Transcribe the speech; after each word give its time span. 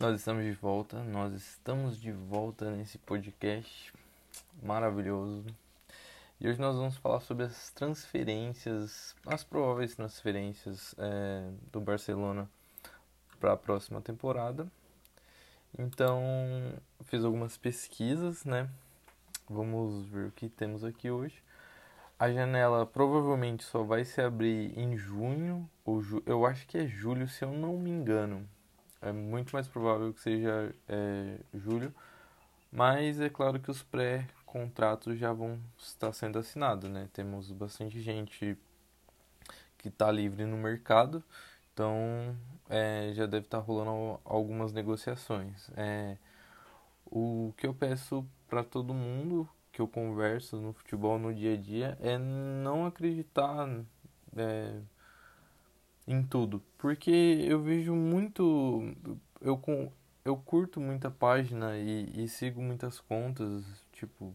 Nós 0.00 0.14
estamos 0.20 0.44
de 0.44 0.52
volta, 0.52 1.02
nós 1.02 1.34
estamos 1.34 2.00
de 2.00 2.12
volta 2.12 2.70
nesse 2.70 2.96
podcast 2.98 3.92
maravilhoso. 4.62 5.44
E 6.40 6.46
hoje 6.46 6.60
nós 6.60 6.76
vamos 6.76 6.96
falar 6.98 7.18
sobre 7.18 7.46
as 7.46 7.70
transferências, 7.70 9.16
as 9.26 9.42
prováveis 9.42 9.96
transferências 9.96 10.94
é, 10.98 11.50
do 11.72 11.80
Barcelona 11.80 12.48
para 13.40 13.54
a 13.54 13.56
próxima 13.56 14.00
temporada. 14.00 14.68
Então, 15.76 16.22
fiz 17.06 17.24
algumas 17.24 17.56
pesquisas, 17.56 18.44
né? 18.44 18.70
Vamos 19.50 20.06
ver 20.06 20.28
o 20.28 20.30
que 20.30 20.48
temos 20.48 20.84
aqui 20.84 21.10
hoje. 21.10 21.42
A 22.16 22.30
janela 22.30 22.86
provavelmente 22.86 23.64
só 23.64 23.82
vai 23.82 24.04
se 24.04 24.20
abrir 24.20 24.78
em 24.78 24.96
junho, 24.96 25.68
ou 25.84 26.00
ju 26.00 26.22
eu 26.24 26.46
acho 26.46 26.68
que 26.68 26.78
é 26.78 26.86
julho, 26.86 27.28
se 27.28 27.44
eu 27.44 27.50
não 27.50 27.76
me 27.76 27.90
engano 27.90 28.48
é 29.00 29.12
muito 29.12 29.52
mais 29.52 29.68
provável 29.68 30.12
que 30.12 30.20
seja 30.20 30.74
é, 30.88 31.38
julho, 31.54 31.94
mas 32.70 33.20
é 33.20 33.28
claro 33.28 33.60
que 33.60 33.70
os 33.70 33.82
pré-contratos 33.82 35.18
já 35.18 35.32
vão 35.32 35.58
estar 35.78 36.12
sendo 36.12 36.38
assinados, 36.38 36.90
né? 36.90 37.08
Temos 37.12 37.50
bastante 37.52 38.00
gente 38.00 38.56
que 39.78 39.88
está 39.88 40.10
livre 40.10 40.44
no 40.44 40.56
mercado, 40.56 41.22
então 41.72 42.36
é, 42.68 43.12
já 43.14 43.26
deve 43.26 43.46
estar 43.46 43.58
tá 43.58 43.64
rolando 43.64 44.20
algumas 44.24 44.72
negociações. 44.72 45.70
É, 45.76 46.16
o 47.06 47.54
que 47.56 47.66
eu 47.66 47.74
peço 47.74 48.26
para 48.48 48.62
todo 48.64 48.92
mundo 48.92 49.48
que 49.72 49.80
eu 49.80 49.88
converso 49.88 50.56
no 50.56 50.72
futebol 50.72 51.18
no 51.18 51.32
dia 51.32 51.54
a 51.54 51.56
dia 51.56 51.98
é 52.00 52.18
não 52.18 52.86
acreditar 52.86 53.68
é, 54.36 54.80
em 56.08 56.22
tudo. 56.22 56.62
Porque 56.78 57.10
eu 57.46 57.62
vejo 57.62 57.94
muito. 57.94 58.82
Eu, 59.40 59.60
eu 60.24 60.36
curto 60.36 60.80
muita 60.80 61.10
página 61.10 61.76
e, 61.76 62.24
e 62.24 62.28
sigo 62.28 62.62
muitas 62.62 62.98
contas, 62.98 63.64
tipo, 63.92 64.34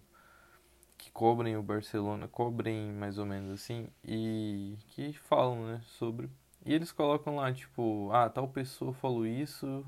que 0.98 1.12
cobrem 1.12 1.58
o 1.58 1.64
Barcelona, 1.64 2.28
cobrem 2.28 2.94
mais 2.94 3.18
ou 3.18 3.26
menos 3.26 3.52
assim, 3.52 3.88
e 4.06 4.78
que 4.90 5.14
falam, 5.14 5.66
né, 5.66 5.82
sobre. 5.86 6.30
E 6.66 6.74
eles 6.74 6.92
colocam 6.92 7.36
lá, 7.36 7.52
tipo, 7.52 8.10
ah, 8.14 8.30
tal 8.30 8.48
pessoa 8.48 8.94
falou 8.94 9.26
isso, 9.26 9.86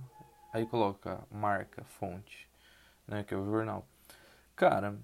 aí 0.51 0.65
coloca 0.65 1.23
marca, 1.31 1.83
fonte, 1.85 2.49
né, 3.07 3.23
que 3.23 3.33
é 3.33 3.37
o 3.37 3.45
jornal. 3.45 3.87
Cara, 4.55 4.97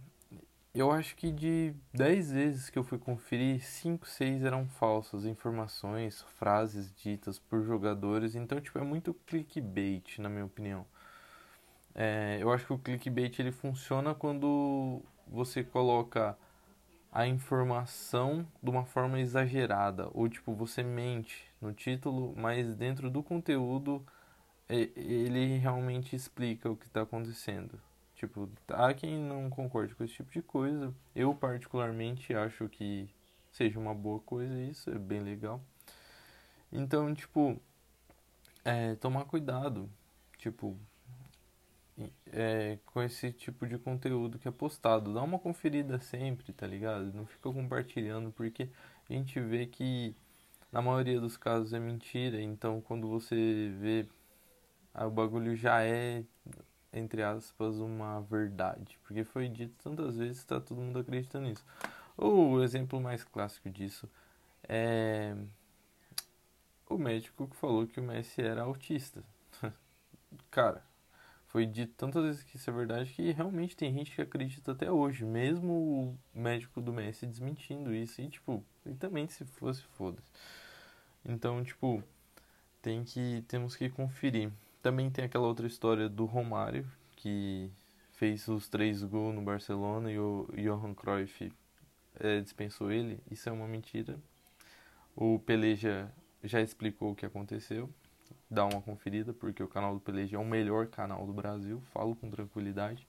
eu 0.73 0.89
acho 0.89 1.15
que 1.17 1.31
de 1.31 1.73
10 1.93 2.31
vezes 2.31 2.69
que 2.69 2.79
eu 2.79 2.83
fui 2.83 2.97
conferir, 2.97 3.61
5, 3.61 4.07
6 4.07 4.43
eram 4.43 4.65
falsas 4.67 5.25
informações, 5.25 6.21
frases 6.37 6.93
ditas 6.95 7.37
por 7.37 7.61
jogadores. 7.63 8.35
Então, 8.35 8.59
tipo, 8.61 8.79
é 8.79 8.83
muito 8.83 9.13
clickbait, 9.13 10.19
na 10.19 10.29
minha 10.29 10.45
opinião. 10.45 10.85
É, 11.93 12.37
eu 12.39 12.51
acho 12.53 12.65
que 12.65 12.73
o 12.73 12.77
clickbait 12.79 13.37
ele 13.39 13.51
funciona 13.51 14.15
quando 14.15 15.01
você 15.27 15.61
coloca 15.63 16.37
a 17.11 17.27
informação 17.27 18.47
de 18.63 18.69
uma 18.69 18.85
forma 18.85 19.19
exagerada. 19.19 20.09
Ou, 20.13 20.29
tipo, 20.29 20.55
você 20.55 20.81
mente 20.83 21.45
no 21.59 21.73
título, 21.73 22.33
mas 22.37 22.73
dentro 22.75 23.09
do 23.09 23.21
conteúdo 23.21 24.05
ele 24.69 25.57
realmente 25.57 26.15
explica 26.15 26.69
o 26.69 26.77
que 26.77 26.87
está 26.87 27.01
acontecendo. 27.01 27.77
Tipo, 28.21 28.47
há 28.67 28.93
quem 28.93 29.17
não 29.17 29.49
concorde 29.49 29.95
com 29.95 30.03
esse 30.03 30.13
tipo 30.13 30.31
de 30.31 30.43
coisa. 30.43 30.93
Eu, 31.15 31.33
particularmente, 31.33 32.35
acho 32.35 32.69
que 32.69 33.09
seja 33.51 33.79
uma 33.79 33.95
boa 33.95 34.19
coisa 34.19 34.61
isso, 34.61 34.91
é 34.91 34.99
bem 34.99 35.21
legal. 35.21 35.59
Então, 36.71 37.11
tipo, 37.15 37.59
é, 38.63 38.93
tomar 38.93 39.25
cuidado, 39.25 39.89
tipo, 40.37 40.77
é, 42.31 42.77
com 42.85 43.01
esse 43.01 43.31
tipo 43.31 43.65
de 43.65 43.79
conteúdo 43.79 44.37
que 44.37 44.47
é 44.47 44.51
postado. 44.51 45.11
Dá 45.11 45.23
uma 45.23 45.39
conferida 45.39 45.99
sempre, 45.99 46.53
tá 46.53 46.67
ligado? 46.67 47.11
Não 47.13 47.25
fica 47.25 47.51
compartilhando, 47.51 48.31
porque 48.31 48.69
a 49.09 49.13
gente 49.13 49.39
vê 49.39 49.65
que 49.65 50.15
na 50.71 50.79
maioria 50.79 51.19
dos 51.19 51.37
casos 51.37 51.73
é 51.73 51.79
mentira. 51.79 52.39
Então, 52.39 52.81
quando 52.81 53.09
você 53.09 53.73
vê, 53.79 54.07
ah, 54.93 55.07
o 55.07 55.11
bagulho 55.11 55.55
já 55.55 55.83
é 55.83 56.23
entre 56.93 57.23
aspas, 57.23 57.77
uma 57.77 58.21
verdade. 58.21 58.99
Porque 59.03 59.23
foi 59.23 59.47
dito 59.49 59.73
tantas 59.83 60.17
vezes 60.17 60.37
está 60.37 60.59
todo 60.59 60.81
mundo 60.81 60.99
acreditando 60.99 61.47
nisso. 61.47 61.65
O 62.17 62.61
exemplo 62.61 62.99
mais 62.99 63.23
clássico 63.23 63.69
disso 63.69 64.09
é 64.67 65.35
o 66.89 66.97
médico 66.97 67.47
que 67.47 67.55
falou 67.55 67.87
que 67.87 67.99
o 67.99 68.03
Messi 68.03 68.41
era 68.41 68.63
autista. 68.63 69.23
Cara, 70.51 70.83
foi 71.47 71.65
dito 71.65 71.93
tantas 71.97 72.23
vezes 72.23 72.43
que 72.43 72.57
isso 72.57 72.69
é 72.69 72.73
verdade 72.73 73.11
que 73.11 73.31
realmente 73.31 73.75
tem 73.75 73.93
gente 73.93 74.13
que 74.13 74.21
acredita 74.21 74.71
até 74.71 74.91
hoje, 74.91 75.25
mesmo 75.25 75.73
o 76.33 76.39
médico 76.39 76.81
do 76.81 76.93
Messi 76.93 77.25
desmentindo 77.25 77.93
isso. 77.93 78.21
E, 78.21 78.29
tipo, 78.29 78.63
e 78.85 78.93
também 78.93 79.27
se 79.27 79.45
fosse, 79.45 79.83
foda-se. 79.83 80.31
Então, 81.25 81.63
tipo, 81.63 82.03
tem 82.81 83.03
que, 83.03 83.43
temos 83.47 83.75
que 83.75 83.89
conferir. 83.89 84.51
Também 84.81 85.09
tem 85.11 85.25
aquela 85.25 85.47
outra 85.47 85.67
história 85.67 86.09
do 86.09 86.25
Romário, 86.25 86.89
que 87.15 87.71
fez 88.13 88.47
os 88.47 88.67
três 88.67 89.03
gols 89.03 89.33
no 89.33 89.41
Barcelona 89.41 90.11
e 90.11 90.17
o 90.17 90.47
Johan 90.55 90.93
Cruyff 90.93 91.51
é, 92.19 92.41
dispensou 92.41 92.91
ele. 92.91 93.19
Isso 93.29 93.47
é 93.47 93.51
uma 93.51 93.67
mentira. 93.67 94.19
O 95.15 95.39
Peleja 95.39 96.11
já 96.43 96.61
explicou 96.61 97.11
o 97.11 97.15
que 97.15 97.25
aconteceu. 97.25 97.89
Dá 98.49 98.65
uma 98.65 98.81
conferida, 98.81 99.33
porque 99.33 99.61
o 99.61 99.67
canal 99.67 99.93
do 99.93 99.99
Peleja 99.99 100.37
é 100.37 100.39
o 100.39 100.45
melhor 100.45 100.87
canal 100.87 101.25
do 101.25 101.33
Brasil. 101.33 101.81
Falo 101.93 102.15
com 102.15 102.29
tranquilidade 102.29 103.07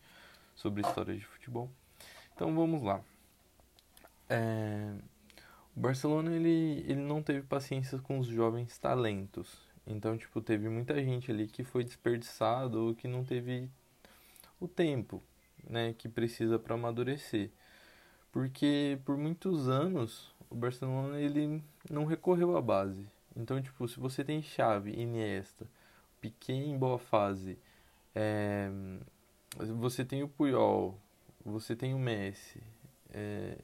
sobre 0.54 0.82
histórias 0.82 1.18
de 1.18 1.26
futebol. 1.26 1.70
Então 2.34 2.54
vamos 2.54 2.82
lá. 2.82 3.00
É... 4.28 4.94
O 5.74 5.80
Barcelona 5.80 6.34
ele, 6.34 6.84
ele 6.86 7.00
não 7.00 7.22
teve 7.22 7.42
paciência 7.46 7.98
com 7.98 8.18
os 8.18 8.26
jovens 8.26 8.76
talentos. 8.76 9.71
Então, 9.86 10.16
tipo, 10.16 10.40
teve 10.40 10.68
muita 10.68 11.02
gente 11.02 11.30
ali 11.30 11.46
que 11.46 11.64
foi 11.64 11.84
desperdiçado 11.84 12.86
ou 12.86 12.94
que 12.94 13.08
não 13.08 13.24
teve 13.24 13.68
o 14.60 14.68
tempo, 14.68 15.22
né, 15.68 15.92
que 15.92 16.08
precisa 16.08 16.58
para 16.58 16.74
amadurecer. 16.74 17.50
Porque 18.30 18.98
por 19.04 19.16
muitos 19.16 19.68
anos 19.68 20.32
o 20.48 20.54
Barcelona 20.54 21.20
ele 21.20 21.62
não 21.90 22.04
recorreu 22.04 22.56
à 22.56 22.62
base. 22.62 23.06
Então, 23.36 23.60
tipo, 23.60 23.86
se 23.88 23.98
você 23.98 24.22
tem 24.24 24.42
Xavi, 24.42 24.92
Iniesta, 24.92 25.66
Piqué 26.20 26.52
em 26.52 26.78
boa 26.78 26.98
fase, 26.98 27.58
é, 28.14 28.70
você 29.56 30.04
tem 30.04 30.22
o 30.22 30.28
Puyol, 30.28 30.98
você 31.44 31.74
tem 31.74 31.94
o 31.94 31.98
Messi, 31.98 32.62
é, 33.10 33.56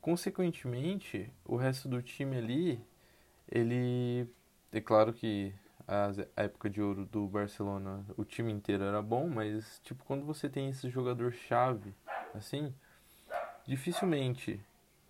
consequentemente, 0.00 1.30
o 1.44 1.56
resto 1.56 1.88
do 1.88 2.02
time 2.02 2.36
ali, 2.36 2.80
ele 3.50 4.28
é 4.72 4.80
claro 4.80 5.12
que 5.12 5.54
a 5.86 6.42
época 6.42 6.68
de 6.68 6.82
ouro 6.82 7.06
do 7.06 7.26
Barcelona, 7.26 8.04
o 8.16 8.24
time 8.24 8.52
inteiro 8.52 8.84
era 8.84 9.00
bom, 9.00 9.26
mas 9.28 9.80
tipo 9.82 10.04
quando 10.04 10.24
você 10.24 10.48
tem 10.48 10.68
esse 10.68 10.90
jogador 10.90 11.32
chave, 11.32 11.94
assim, 12.34 12.74
dificilmente 13.66 14.60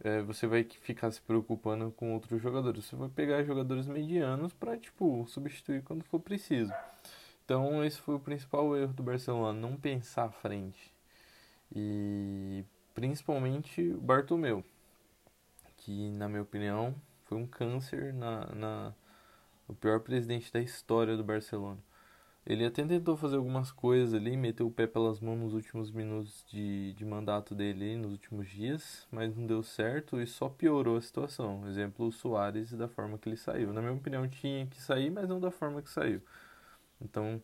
é, 0.01 0.23
você 0.23 0.47
vai 0.47 0.63
ficar 0.65 1.11
se 1.11 1.21
preocupando 1.21 1.91
com 1.93 2.15
outros 2.15 2.41
jogadores. 2.41 2.85
Você 2.85 2.97
vai 2.97 3.09
pegar 3.09 3.43
jogadores 3.43 3.87
medianos 3.87 4.53
para 4.53 4.77
tipo 4.77 5.27
substituir 5.27 5.83
quando 5.83 6.05
for 6.05 6.21
preciso. 6.21 6.73
Então 7.45 7.85
esse 7.85 7.99
foi 8.01 8.15
o 8.15 8.21
principal 8.21 8.77
erro 8.77 8.93
do 8.93 9.03
Barcelona, 9.03 9.59
não 9.59 9.77
pensar 9.77 10.27
à 10.27 10.31
frente 10.31 10.93
e 11.75 12.65
principalmente 12.95 13.83
o 13.93 14.01
Bartomeu, 14.01 14.65
que 15.79 16.11
na 16.11 16.29
minha 16.29 16.43
opinião 16.43 16.95
foi 17.25 17.39
um 17.39 17.47
câncer 17.47 18.13
na, 18.13 18.47
na 18.55 18.95
o 19.69 19.75
pior 19.75 20.01
presidente 20.01 20.53
da 20.53 20.61
história 20.61 21.17
do 21.17 21.23
Barcelona. 21.23 21.79
Ele 22.47 22.65
até 22.65 22.83
tentou 22.83 23.15
fazer 23.15 23.37
algumas 23.37 23.71
coisas 23.71 24.15
ali, 24.15 24.35
meteu 24.35 24.67
o 24.67 24.71
pé 24.71 24.87
pelas 24.87 25.21
mãos 25.21 25.39
nos 25.39 25.53
últimos 25.53 25.91
minutos 25.91 26.43
de, 26.49 26.95
de 26.95 27.05
mandato 27.05 27.55
dele, 27.55 27.95
nos 27.95 28.13
últimos 28.13 28.49
dias, 28.49 29.07
mas 29.13 29.37
não 29.37 29.47
deu 29.47 29.63
certo 29.63 30.19
e 30.19 30.27
só 30.27 30.49
piorou 30.49 30.97
a 30.97 31.01
situação. 31.03 31.69
Exemplo, 31.69 32.07
o 32.07 32.13
Soares 32.13 32.73
da 32.73 32.89
forma 32.89 33.19
que 33.19 33.29
ele 33.29 33.37
saiu. 33.37 33.71
Na 33.75 33.83
minha 33.83 33.93
opinião, 33.93 34.27
tinha 34.27 34.67
que 34.67 34.81
sair, 34.81 35.11
mas 35.11 35.29
não 35.29 35.39
da 35.39 35.51
forma 35.51 35.83
que 35.83 35.91
saiu. 35.91 36.23
Então, 37.01 37.43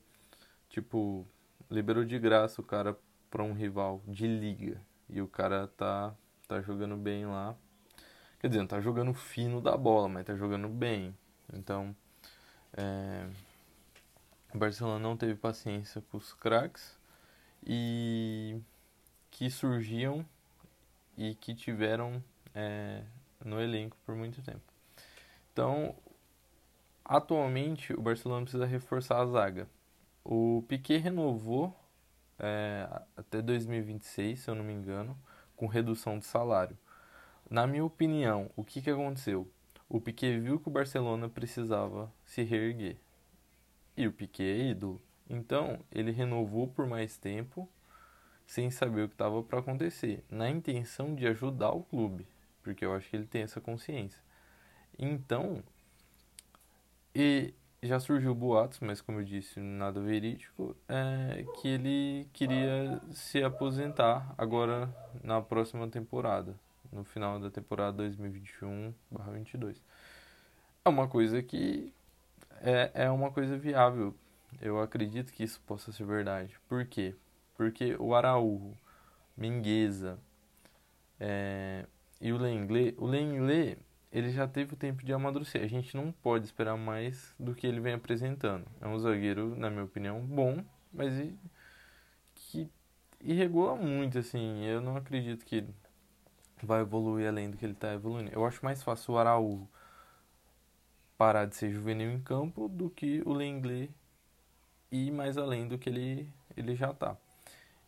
tipo, 0.71 1.27
liberou 1.71 2.05
de 2.05 2.19
graça 2.19 2.63
o 2.63 2.65
cara 2.65 2.97
para 3.31 3.43
um 3.43 3.53
rival 3.53 4.03
de 4.09 4.27
liga. 4.27 4.81
E 5.09 5.21
o 5.21 5.29
cara 5.29 5.69
tá, 5.69 6.15
tá 6.49 6.63
jogando 6.63 6.97
bem 6.97 7.27
lá. 7.27 7.55
Quer 8.41 8.49
dizer, 8.49 8.61
não 8.61 8.67
tá 8.67 8.81
jogando 8.81 9.13
fino 9.13 9.61
da 9.61 9.77
bola, 9.77 10.09
mas 10.09 10.25
tá 10.25 10.35
jogando 10.35 10.69
bem. 10.69 11.15
Então, 11.53 11.95
é, 12.77 13.27
o 14.55 14.59
Barcelona 14.59 14.99
não 14.99 15.17
teve 15.17 15.35
paciência 15.35 16.03
com 16.11 16.17
os 16.17 16.33
craques 16.33 16.99
e 17.67 18.61
que 19.31 19.51
surgiam 19.51 20.25
e 21.17 21.35
que 21.35 21.55
tiveram 21.55 22.23
é, 22.55 23.03
no 23.45 23.61
elenco 23.61 23.97
por 24.05 24.15
muito 24.15 24.43
tempo. 24.43 24.63
Então, 25.53 25.95
atualmente 27.05 27.93
o 27.93 28.03
Barcelona 28.03 28.43
precisa 28.43 28.67
reforçar 28.67 29.21
a 29.21 29.27
zaga. 29.27 29.69
o 30.25 30.65
Piquet 30.69 30.99
renovou 30.99 31.77
é, 32.39 32.89
até 33.17 33.43
2026, 33.43 34.41
se 34.41 34.51
eu 34.51 34.55
não 34.55 34.65
me 34.65 34.73
engano, 34.73 35.17
com 35.57 35.67
redução 35.67 36.19
de 36.19 36.25
salário. 36.27 36.77
Na 37.51 37.67
minha 37.67 37.85
opinião, 37.85 38.51
o 38.57 38.65
que, 38.65 38.83
que 38.83 38.91
aconteceu? 38.91 39.49
O 39.89 40.01
Piquet 40.01 40.39
viu 40.41 40.59
que 40.59 40.69
o 40.69 40.73
Barcelona 40.73 41.29
precisava 41.29 42.13
se 42.25 42.43
reerguer. 42.43 42.97
E 43.97 44.07
o 44.07 44.13
Piquet 44.13 44.45
é 44.45 44.71
ídolo. 44.71 45.01
Então, 45.29 45.79
ele 45.91 46.11
renovou 46.11 46.69
por 46.69 46.87
mais 46.87 47.17
tempo, 47.17 47.69
sem 48.47 48.71
saber 48.71 49.05
o 49.05 49.09
que 49.09 49.15
estava 49.15 49.43
para 49.43 49.61
acontecer, 49.61 50.25
na 50.31 50.51
intenção 50.51 51.15
de 51.15 51.27
ajudar 51.27 51.71
o 51.71 51.83
clube, 51.83 52.27
porque 52.63 52.85
eu 52.85 52.95
acho 52.95 53.09
que 53.09 53.17
ele 53.17 53.27
tem 53.27 53.43
essa 53.43 53.61
consciência. 53.61 54.21
Então, 54.99 55.63
e 57.15 57.55
já 57.83 58.01
surgiu 58.01 58.35
boatos, 58.35 58.81
mas 58.81 59.01
como 59.01 59.21
eu 59.21 59.25
disse, 59.25 59.61
nada 59.61 60.01
verídico, 60.01 60.77
é 60.89 61.45
que 61.61 61.69
ele 61.69 62.29
queria 62.33 63.01
se 63.13 63.43
aposentar 63.43 64.35
agora 64.37 64.95
na 65.23 65.41
próxima 65.41 65.89
temporada, 65.89 66.59
no 66.95 67.05
final 67.05 67.39
da 67.41 67.51
temporada 67.51 67.97
2021/22. 67.99 69.83
É 70.85 70.89
uma 70.89 71.09
coisa 71.09 71.43
que 71.43 71.93
é, 72.61 72.91
é 72.95 73.11
uma 73.11 73.31
coisa 73.31 73.59
viável. 73.59 74.15
Eu 74.61 74.81
acredito 74.81 75.33
que 75.33 75.43
isso 75.43 75.61
possa 75.67 75.93
ser 75.93 76.05
verdade. 76.05 76.59
Por 76.69 76.87
quê? 76.87 77.15
Porque 77.57 77.97
o 77.99 78.15
Araújo, 78.15 78.77
Mingueza 79.37 80.19
é, 81.19 81.87
e 82.21 82.33
o 82.33 82.39
Lenglet, 82.39 82.95
o 82.99 83.07
Lenglet 83.07 83.79
ele 84.13 84.31
já 84.31 84.47
teve 84.47 84.75
o 84.75 84.77
tempo 84.77 85.05
de 85.05 85.13
amadurecer. 85.13 85.63
A 85.63 85.67
gente 85.67 85.97
não 85.97 86.13
pode 86.13 86.45
esperar 86.45 86.77
mais 86.77 87.35
do 87.39 87.53
que 87.53 87.67
ele 87.67 87.81
vem 87.81 87.95
apresentando. 87.95 88.65
É 88.81 88.87
um 88.87 88.97
zagueiro, 88.97 89.57
na 89.57 89.69
minha 89.69 89.83
opinião, 89.83 90.21
bom, 90.21 90.65
mas 90.93 91.13
que 92.37 92.71
irregula 93.21 93.75
muito, 93.75 94.19
assim. 94.19 94.65
Eu 94.65 94.81
não 94.81 94.97
acredito 94.97 95.45
que 95.45 95.67
vai 96.65 96.81
evoluir 96.81 97.29
além 97.29 97.51
do 97.51 97.57
que 97.57 97.65
ele 97.65 97.73
está 97.75 97.93
evoluindo. 97.93 98.31
Eu 98.33 98.45
acho 98.45 98.65
mais 98.65 98.83
fácil 98.83 99.15
o 99.15 99.19
Araújo 99.19 99.69
parar 101.17 101.47
de 101.47 101.57
ser 101.57 101.71
juvenil 101.71 102.11
em 102.11 102.21
campo 102.21 102.69
do 102.69 102.91
que 102.91 103.23
o 103.25 103.33
Lenglet 103.33 103.91
ir 104.91 105.11
mais 105.11 105.37
além 105.37 105.67
do 105.67 105.79
que 105.79 105.89
ele, 105.89 106.29
ele 106.57 106.75
já 106.75 106.91
está. 106.91 107.17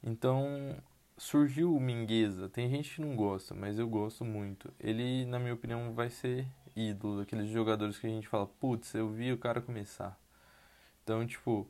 Então, 0.03 0.77
surgiu 1.17 1.75
o 1.75 1.81
Mingueza. 1.81 2.49
Tem 2.49 2.69
gente 2.71 2.95
que 2.95 3.01
não 3.01 3.17
gosta, 3.17 3.55
mas 3.55 3.79
eu 3.79 3.89
gosto 3.89 4.25
muito. 4.25 4.73
Ele, 4.79 5.25
na 5.27 5.39
minha 5.39 5.55
opinião, 5.55 5.93
vai 5.95 6.11
ser 6.11 6.47
ídolo 6.75 7.19
daqueles 7.19 7.49
jogadores 7.51 7.99
que 7.99 8.07
a 8.07 8.11
gente 8.11 8.29
fala, 8.29 8.47
putz, 8.47 8.95
eu 8.95 9.09
vi 9.09 9.33
o 9.33 9.39
cara 9.39 9.61
começar. 9.61 10.19
Então, 11.03 11.27
tipo, 11.27 11.69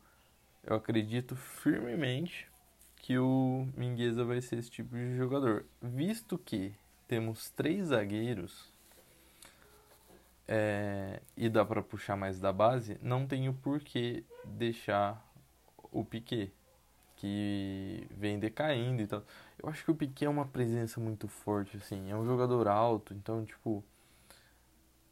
eu 0.65 0.75
acredito 0.77 1.37
firmemente 1.37 2.49
que 2.97 3.19
o 3.19 3.69
Mingueza 3.77 4.25
vai 4.25 4.41
ser 4.41 4.59
esse 4.59 4.71
tipo 4.71 4.97
de 4.97 5.17
jogador. 5.17 5.65
Visto 5.81 6.37
que 6.39 6.75
temos 7.07 7.51
três 7.51 7.89
zagueiros 7.89 8.73
é, 10.49 11.21
e 11.37 11.49
dá 11.49 11.65
para 11.65 11.83
puxar 11.83 12.17
mais 12.17 12.39
da 12.39 12.53
base, 12.53 12.99
não 13.03 13.27
tenho 13.27 13.53
por 13.53 13.81
que 13.81 14.25
deixar 14.45 15.25
o 15.91 16.05
Piquet 16.05 16.53
que 17.17 18.07
vem 18.11 18.39
decaindo 18.39 19.03
e 19.03 19.07
tal. 19.07 19.25
Eu 19.59 19.69
acho 19.69 19.85
que 19.85 19.91
o 19.91 19.95
Piquet 19.95 20.27
é 20.27 20.29
uma 20.29 20.47
presença 20.47 21.01
muito 21.01 21.27
forte, 21.27 21.77
assim. 21.77 22.11
É 22.11 22.17
um 22.17 22.27
jogador 22.27 22.69
alto, 22.69 23.15
então, 23.15 23.45
tipo. 23.45 23.83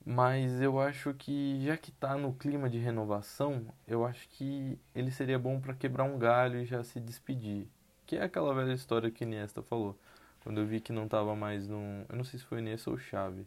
Mas 0.07 0.61
eu 0.61 0.79
acho 0.79 1.15
que, 1.15 1.65
já 1.65 1.79
que 1.79 1.91
tá 1.91 2.15
no 2.17 2.35
clima 2.35 2.69
de 2.69 2.79
renovação, 2.79 3.67
eu 3.89 4.05
acho 4.05 4.29
que 4.29 4.79
ele 4.95 5.11
seria 5.11 5.39
bom 5.39 5.59
para 5.59 5.73
quebrar 5.73 6.05
um 6.05 6.19
galho 6.19 6.61
e 6.61 6.67
já 6.67 6.85
se 6.85 7.01
despedir. 7.01 7.67
Que 8.07 8.17
é 8.17 8.23
aquela 8.23 8.55
velha 8.55 8.75
história 8.75 9.11
que 9.11 9.25
Iniesta 9.25 9.63
falou. 9.63 9.99
Quando 10.45 10.61
eu 10.61 10.67
vi 10.67 10.81
que 10.81 10.93
não 10.93 11.09
tava 11.09 11.35
mais 11.35 11.67
num. 11.67 12.05
Eu 12.09 12.17
não 12.17 12.25
sei 12.25 12.39
se 12.39 12.45
foi 12.45 12.59
Iniesta 12.59 12.91
ou 12.91 12.99
Xavi. 12.99 13.47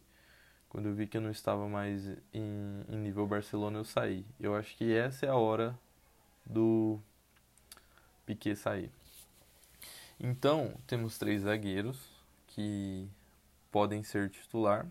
Quando 0.68 0.88
eu 0.88 0.96
vi 0.96 1.08
que 1.08 1.16
eu 1.16 1.22
não 1.22 1.32
estava 1.32 1.70
mais 1.70 2.08
em, 2.34 2.84
em 2.90 2.98
nível 2.98 3.26
Barcelona, 3.28 3.78
eu 3.78 3.86
saí. 3.86 4.26
Eu 4.40 4.56
acho 4.56 4.76
que 4.76 4.94
essa 4.94 5.26
é 5.26 5.30
a 5.30 5.36
hora 5.36 5.78
do 6.46 7.00
Piquet 8.26 8.56
sair. 8.56 8.92
Então, 10.20 10.74
temos 10.88 11.18
três 11.18 11.44
zagueiros 11.44 12.10
que 12.48 13.08
podem 13.72 14.04
ser 14.04 14.30
titular. 14.32 14.88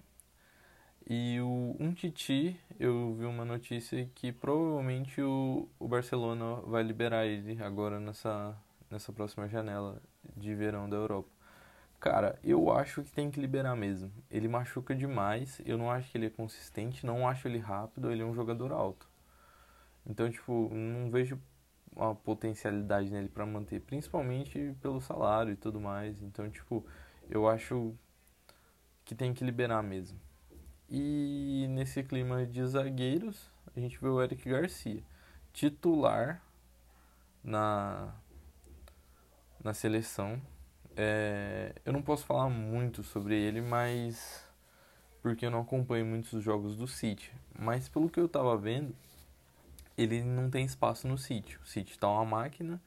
E 1.09 1.41
o 1.41 1.77
um 1.79 1.93
Titi, 1.93 2.59
eu 2.81 3.15
vi 3.15 3.25
uma 3.25 3.45
notícia 3.45 4.09
que 4.15 4.33
provavelmente 4.33 5.21
o, 5.21 5.69
o 5.79 5.89
Barcelona 5.89 6.57
vai 6.63 6.83
liberar 6.83 7.27
ele 7.27 7.63
agora 7.63 8.01
nessa, 8.01 8.57
nessa 8.91 9.13
próxima 9.13 9.49
janela 9.49 10.01
de 10.37 10.55
verão 10.55 10.89
da 10.89 10.97
Europa. 10.97 11.36
Cara, 12.01 12.39
eu 12.45 12.71
acho 12.71 13.03
que 13.03 13.13
tem 13.13 13.31
que 13.31 13.41
liberar 13.41 13.75
mesmo. 13.75 14.13
Ele 14.31 14.49
machuca 14.49 14.95
demais, 14.95 15.61
eu 15.65 15.79
não 15.79 15.91
acho 15.91 16.11
que 16.11 16.19
ele 16.19 16.27
é 16.27 16.31
consistente, 16.31 17.07
não 17.07 17.27
acho 17.29 17.49
ele 17.49 17.59
rápido, 17.59 18.11
ele 18.11 18.23
é 18.23 18.25
um 18.25 18.35
jogador 18.35 18.73
alto. 18.73 19.09
Então, 20.07 20.31
tipo, 20.31 20.71
não 20.73 21.11
vejo 21.11 21.41
uma 21.95 22.15
potencialidade 22.15 23.11
nele 23.11 23.29
para 23.29 23.47
manter, 23.47 23.81
principalmente 23.81 24.77
pelo 24.81 25.01
salário 25.01 25.53
e 25.53 25.57
tudo 25.57 25.81
mais. 25.81 26.23
Então, 26.23 26.49
tipo, 26.51 26.87
eu 27.29 27.49
acho 27.49 27.95
que 29.05 29.15
tem 29.15 29.33
que 29.33 29.45
liberar 29.45 29.83
mesmo. 29.83 30.19
E 30.89 31.67
nesse 31.71 32.03
clima 32.05 32.47
de 32.47 32.65
zagueiros, 32.65 33.51
a 33.75 33.81
gente 33.81 33.99
vê 34.01 34.09
o 34.09 34.23
Eric 34.23 34.49
Garcia, 34.49 35.03
titular 35.53 36.43
na, 37.43 38.15
na 39.63 39.75
seleção. 39.75 40.41
É, 40.97 41.75
eu 41.85 41.93
não 41.93 42.01
posso 42.01 42.25
falar 42.25 42.49
muito 42.49 43.03
sobre 43.03 43.35
ele, 43.35 43.61
mas 43.61 44.43
porque 45.21 45.45
eu 45.45 45.51
não 45.51 45.61
acompanho 45.61 46.07
muitos 46.07 46.43
jogos 46.43 46.77
do 46.77 46.89
City. 46.89 47.31
Mas 47.59 47.89
pelo 47.89 48.09
que 48.09 48.19
eu 48.19 48.29
tava 48.29 48.57
vendo, 48.57 48.95
ele 49.99 50.23
não 50.23 50.49
tem 50.49 50.65
espaço 50.65 51.07
no 51.07 51.19
City. 51.19 51.59
O 51.63 51.67
City 51.67 51.99
tá 51.99 52.09
uma 52.09 52.25
máquina 52.25 52.81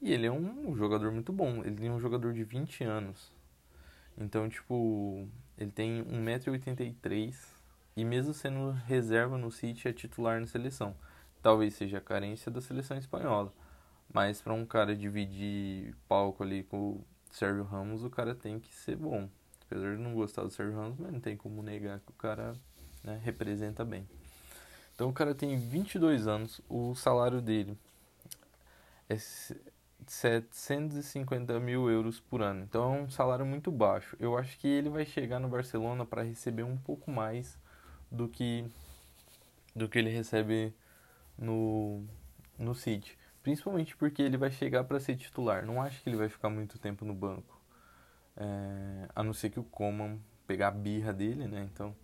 e 0.00 0.12
ele 0.12 0.26
é 0.26 0.32
um 0.32 0.74
jogador 0.74 1.12
muito 1.12 1.32
bom. 1.32 1.62
Ele 1.64 1.86
é 1.86 1.90
um 1.90 2.00
jogador 2.00 2.32
de 2.32 2.42
20 2.42 2.82
anos. 2.82 3.30
Então, 4.18 4.48
tipo, 4.48 5.28
ele 5.58 5.70
tem 5.70 6.02
1,83m 6.04 7.36
e 7.96 8.04
mesmo 8.04 8.34
sendo 8.34 8.70
reserva 8.86 9.38
no 9.38 9.52
City 9.52 9.86
é 9.86 9.92
titular 9.92 10.40
na 10.40 10.46
seleção. 10.46 10.96
Talvez 11.42 11.74
seja 11.74 11.98
a 11.98 12.00
carência 12.00 12.50
da 12.50 12.60
seleção 12.60 12.96
espanhola. 12.96 13.52
Mas 14.12 14.40
para 14.40 14.54
um 14.54 14.64
cara 14.64 14.96
dividir 14.96 15.94
palco 16.08 16.42
ali 16.42 16.64
com 16.64 17.00
Sérgio 17.30 17.64
Ramos, 17.64 18.04
o 18.04 18.10
cara 18.10 18.34
tem 18.34 18.58
que 18.58 18.74
ser 18.74 18.96
bom. 18.96 19.28
Apesar 19.66 19.96
de 19.96 20.02
não 20.02 20.14
gostar 20.14 20.42
do 20.42 20.50
Sérgio 20.50 20.76
Ramos, 20.76 20.98
mas 20.98 21.12
não 21.12 21.20
tem 21.20 21.36
como 21.36 21.62
negar 21.62 22.00
que 22.00 22.10
o 22.10 22.14
cara 22.14 22.54
né, 23.02 23.20
representa 23.24 23.84
bem. 23.84 24.08
Então 24.94 25.08
o 25.08 25.12
cara 25.12 25.34
tem 25.34 25.58
22 25.58 26.26
anos, 26.26 26.60
o 26.68 26.94
salário 26.94 27.42
dele 27.42 27.76
é 29.08 29.16
750 30.06 31.58
mil 31.60 31.90
euros 31.90 32.20
por 32.20 32.42
ano. 32.42 32.62
Então 32.62 32.94
é 32.94 33.00
um 33.00 33.10
salário 33.10 33.44
muito 33.44 33.70
baixo. 33.70 34.16
Eu 34.18 34.38
acho 34.38 34.58
que 34.58 34.66
ele 34.66 34.88
vai 34.88 35.04
chegar 35.04 35.38
no 35.38 35.48
Barcelona 35.48 36.04
para 36.04 36.22
receber 36.22 36.62
um 36.62 36.76
pouco 36.76 37.10
mais 37.10 37.58
do 38.10 38.28
que 38.28 38.64
do 39.74 39.88
que 39.88 39.98
ele 39.98 40.10
recebe 40.10 40.72
no 41.36 42.04
no 42.58 42.74
City. 42.74 43.18
Principalmente 43.46 43.96
porque 43.96 44.20
ele 44.20 44.36
vai 44.36 44.50
chegar 44.50 44.82
para 44.82 44.98
ser 44.98 45.14
titular. 45.14 45.64
Não 45.64 45.80
acho 45.80 46.02
que 46.02 46.08
ele 46.08 46.16
vai 46.16 46.28
ficar 46.28 46.50
muito 46.50 46.80
tempo 46.80 47.04
no 47.04 47.14
banco. 47.14 47.62
É, 48.36 49.08
a 49.14 49.22
não 49.22 49.32
ser 49.32 49.50
que 49.50 49.60
o 49.60 49.62
Coman 49.62 50.18
pegar 50.48 50.66
a 50.66 50.72
birra 50.72 51.12
dele, 51.12 51.46
né? 51.46 51.62
Então 51.72 51.94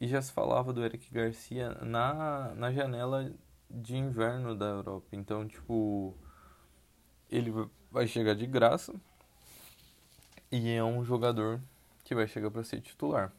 e 0.00 0.08
já 0.08 0.20
se 0.20 0.32
falava 0.32 0.72
do 0.72 0.84
Eric 0.84 1.08
Garcia 1.14 1.70
na, 1.82 2.52
na 2.56 2.72
janela 2.72 3.32
de 3.70 3.96
inverno 3.96 4.56
da 4.56 4.66
Europa. 4.66 5.06
Então, 5.12 5.46
tipo, 5.46 6.16
ele 7.30 7.52
vai 7.92 8.08
chegar 8.08 8.34
de 8.34 8.44
graça 8.44 8.92
e 10.50 10.68
é 10.70 10.82
um 10.82 11.04
jogador 11.04 11.60
que 12.02 12.12
vai 12.12 12.26
chegar 12.26 12.50
para 12.50 12.64
ser 12.64 12.80
titular. 12.80 13.32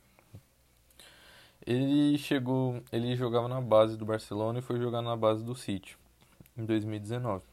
Ele 1.67 2.17
chegou, 2.17 2.81
ele 2.89 3.17
jogava 3.17 3.49
na 3.49 3.59
base 3.59 3.97
do 3.97 4.05
Barcelona 4.05 4.59
e 4.59 4.61
foi 4.61 4.79
jogar 4.79 5.01
na 5.01 5.17
base 5.17 5.43
do 5.43 5.53
City 5.53 5.97
em 6.57 6.65
2019. 6.65 7.48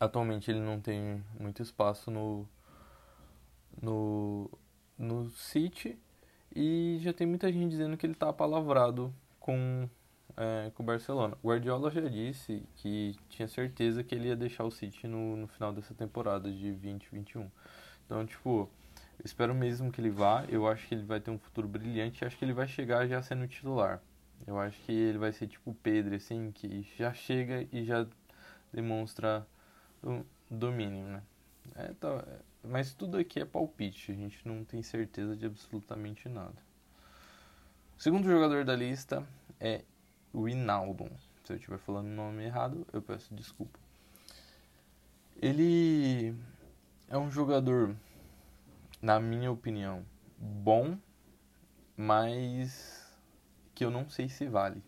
Atualmente 0.00 0.50
ele 0.50 0.60
não 0.60 0.80
tem 0.80 1.22
muito 1.38 1.62
espaço 1.62 2.10
no 2.10 2.48
no 3.80 4.50
no 4.98 5.30
City 5.30 5.98
e 6.54 6.98
já 7.00 7.12
tem 7.12 7.26
muita 7.26 7.50
gente 7.52 7.70
dizendo 7.70 7.96
que 7.96 8.04
ele 8.04 8.12
está 8.12 8.28
apalavrado 8.28 9.14
com, 9.38 9.88
é, 10.36 10.70
com 10.74 10.82
o 10.82 10.86
Barcelona. 10.86 11.36
Guardiola 11.44 11.90
já 11.90 12.02
disse 12.02 12.62
que 12.76 13.16
tinha 13.28 13.46
certeza 13.46 14.02
que 14.02 14.14
ele 14.14 14.28
ia 14.28 14.36
deixar 14.36 14.64
o 14.64 14.70
City 14.70 15.06
no, 15.06 15.36
no 15.36 15.46
final 15.46 15.72
dessa 15.72 15.94
temporada 15.94 16.50
de 16.50 16.72
2021. 16.72 17.48
Então, 18.04 18.26
tipo, 18.26 18.68
espero 19.24 19.54
mesmo 19.54 19.92
que 19.92 20.00
ele 20.00 20.10
vá. 20.10 20.44
Eu 20.48 20.66
acho 20.66 20.88
que 20.88 20.94
ele 20.94 21.04
vai 21.04 21.20
ter 21.20 21.30
um 21.30 21.38
futuro 21.38 21.68
brilhante. 21.68 22.24
Acho 22.24 22.36
que 22.36 22.44
ele 22.44 22.52
vai 22.52 22.66
chegar 22.66 23.06
já 23.06 23.22
sendo 23.22 23.46
titular. 23.46 24.02
Eu 24.46 24.58
acho 24.58 24.78
que 24.82 24.92
ele 24.92 25.18
vai 25.18 25.32
ser 25.32 25.46
tipo 25.46 25.70
o 25.70 25.74
Pedro, 25.74 26.14
assim, 26.16 26.50
que 26.50 26.82
já 26.98 27.12
chega 27.12 27.66
e 27.72 27.84
já 27.84 28.06
demonstra 28.72 29.46
o 30.02 30.24
domínio, 30.50 31.04
né? 31.04 31.22
É, 31.76 31.92
tá, 31.94 32.24
mas 32.62 32.92
tudo 32.94 33.16
aqui 33.16 33.40
é 33.40 33.44
palpite, 33.44 34.12
a 34.12 34.14
gente 34.14 34.46
não 34.46 34.64
tem 34.64 34.82
certeza 34.82 35.36
de 35.36 35.46
absolutamente 35.46 36.28
nada. 36.28 36.56
O 37.96 38.02
segundo 38.02 38.24
jogador 38.24 38.64
da 38.64 38.74
lista 38.74 39.26
é 39.58 39.84
o 40.32 40.48
Inaldo. 40.48 41.10
Se 41.44 41.52
eu 41.52 41.56
estiver 41.56 41.78
falando 41.78 42.06
o 42.06 42.14
nome 42.14 42.44
errado, 42.44 42.86
eu 42.92 43.02
peço 43.02 43.34
desculpa. 43.34 43.78
Ele 45.36 46.34
é 47.08 47.18
um 47.18 47.30
jogador, 47.30 47.96
na 49.00 49.18
minha 49.18 49.50
opinião, 49.50 50.04
bom, 50.38 50.98
mas 51.96 53.10
que 53.74 53.84
eu 53.84 53.90
não 53.90 54.08
sei 54.08 54.28
se 54.28 54.46
vale. 54.46 54.82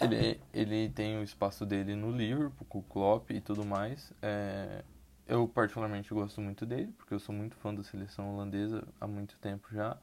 Ele, 0.00 0.40
ele 0.52 0.88
tem 0.90 1.18
o 1.18 1.22
espaço 1.22 1.66
dele 1.66 1.96
no 1.96 2.12
Liverpool, 2.12 2.66
com 2.68 2.78
o 2.78 2.82
Klopp 2.82 3.30
e 3.30 3.40
tudo 3.40 3.64
mais. 3.64 4.12
É, 4.22 4.84
eu 5.26 5.48
particularmente 5.48 6.14
gosto 6.14 6.40
muito 6.40 6.64
dele, 6.64 6.92
porque 6.96 7.12
eu 7.12 7.18
sou 7.18 7.34
muito 7.34 7.56
fã 7.56 7.74
da 7.74 7.82
seleção 7.82 8.32
holandesa 8.32 8.86
há 9.00 9.06
muito 9.06 9.36
tempo 9.38 9.68
já. 9.72 9.96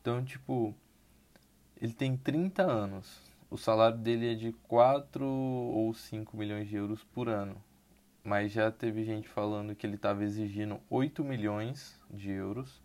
Então, 0.00 0.22
tipo, 0.22 0.74
ele 1.80 1.92
tem 1.92 2.16
30 2.16 2.62
anos. 2.62 3.20
O 3.50 3.56
salário 3.56 3.98
dele 3.98 4.32
é 4.32 4.34
de 4.34 4.52
4 4.68 5.24
ou 5.24 5.92
5 5.92 6.36
milhões 6.36 6.68
de 6.68 6.76
euros 6.76 7.02
por 7.02 7.28
ano. 7.28 7.56
Mas 8.22 8.52
já 8.52 8.70
teve 8.70 9.02
gente 9.04 9.26
falando 9.26 9.74
que 9.74 9.86
ele 9.86 9.96
estava 9.96 10.22
exigindo 10.22 10.78
8 10.90 11.24
milhões 11.24 11.98
de 12.10 12.30
euros 12.30 12.82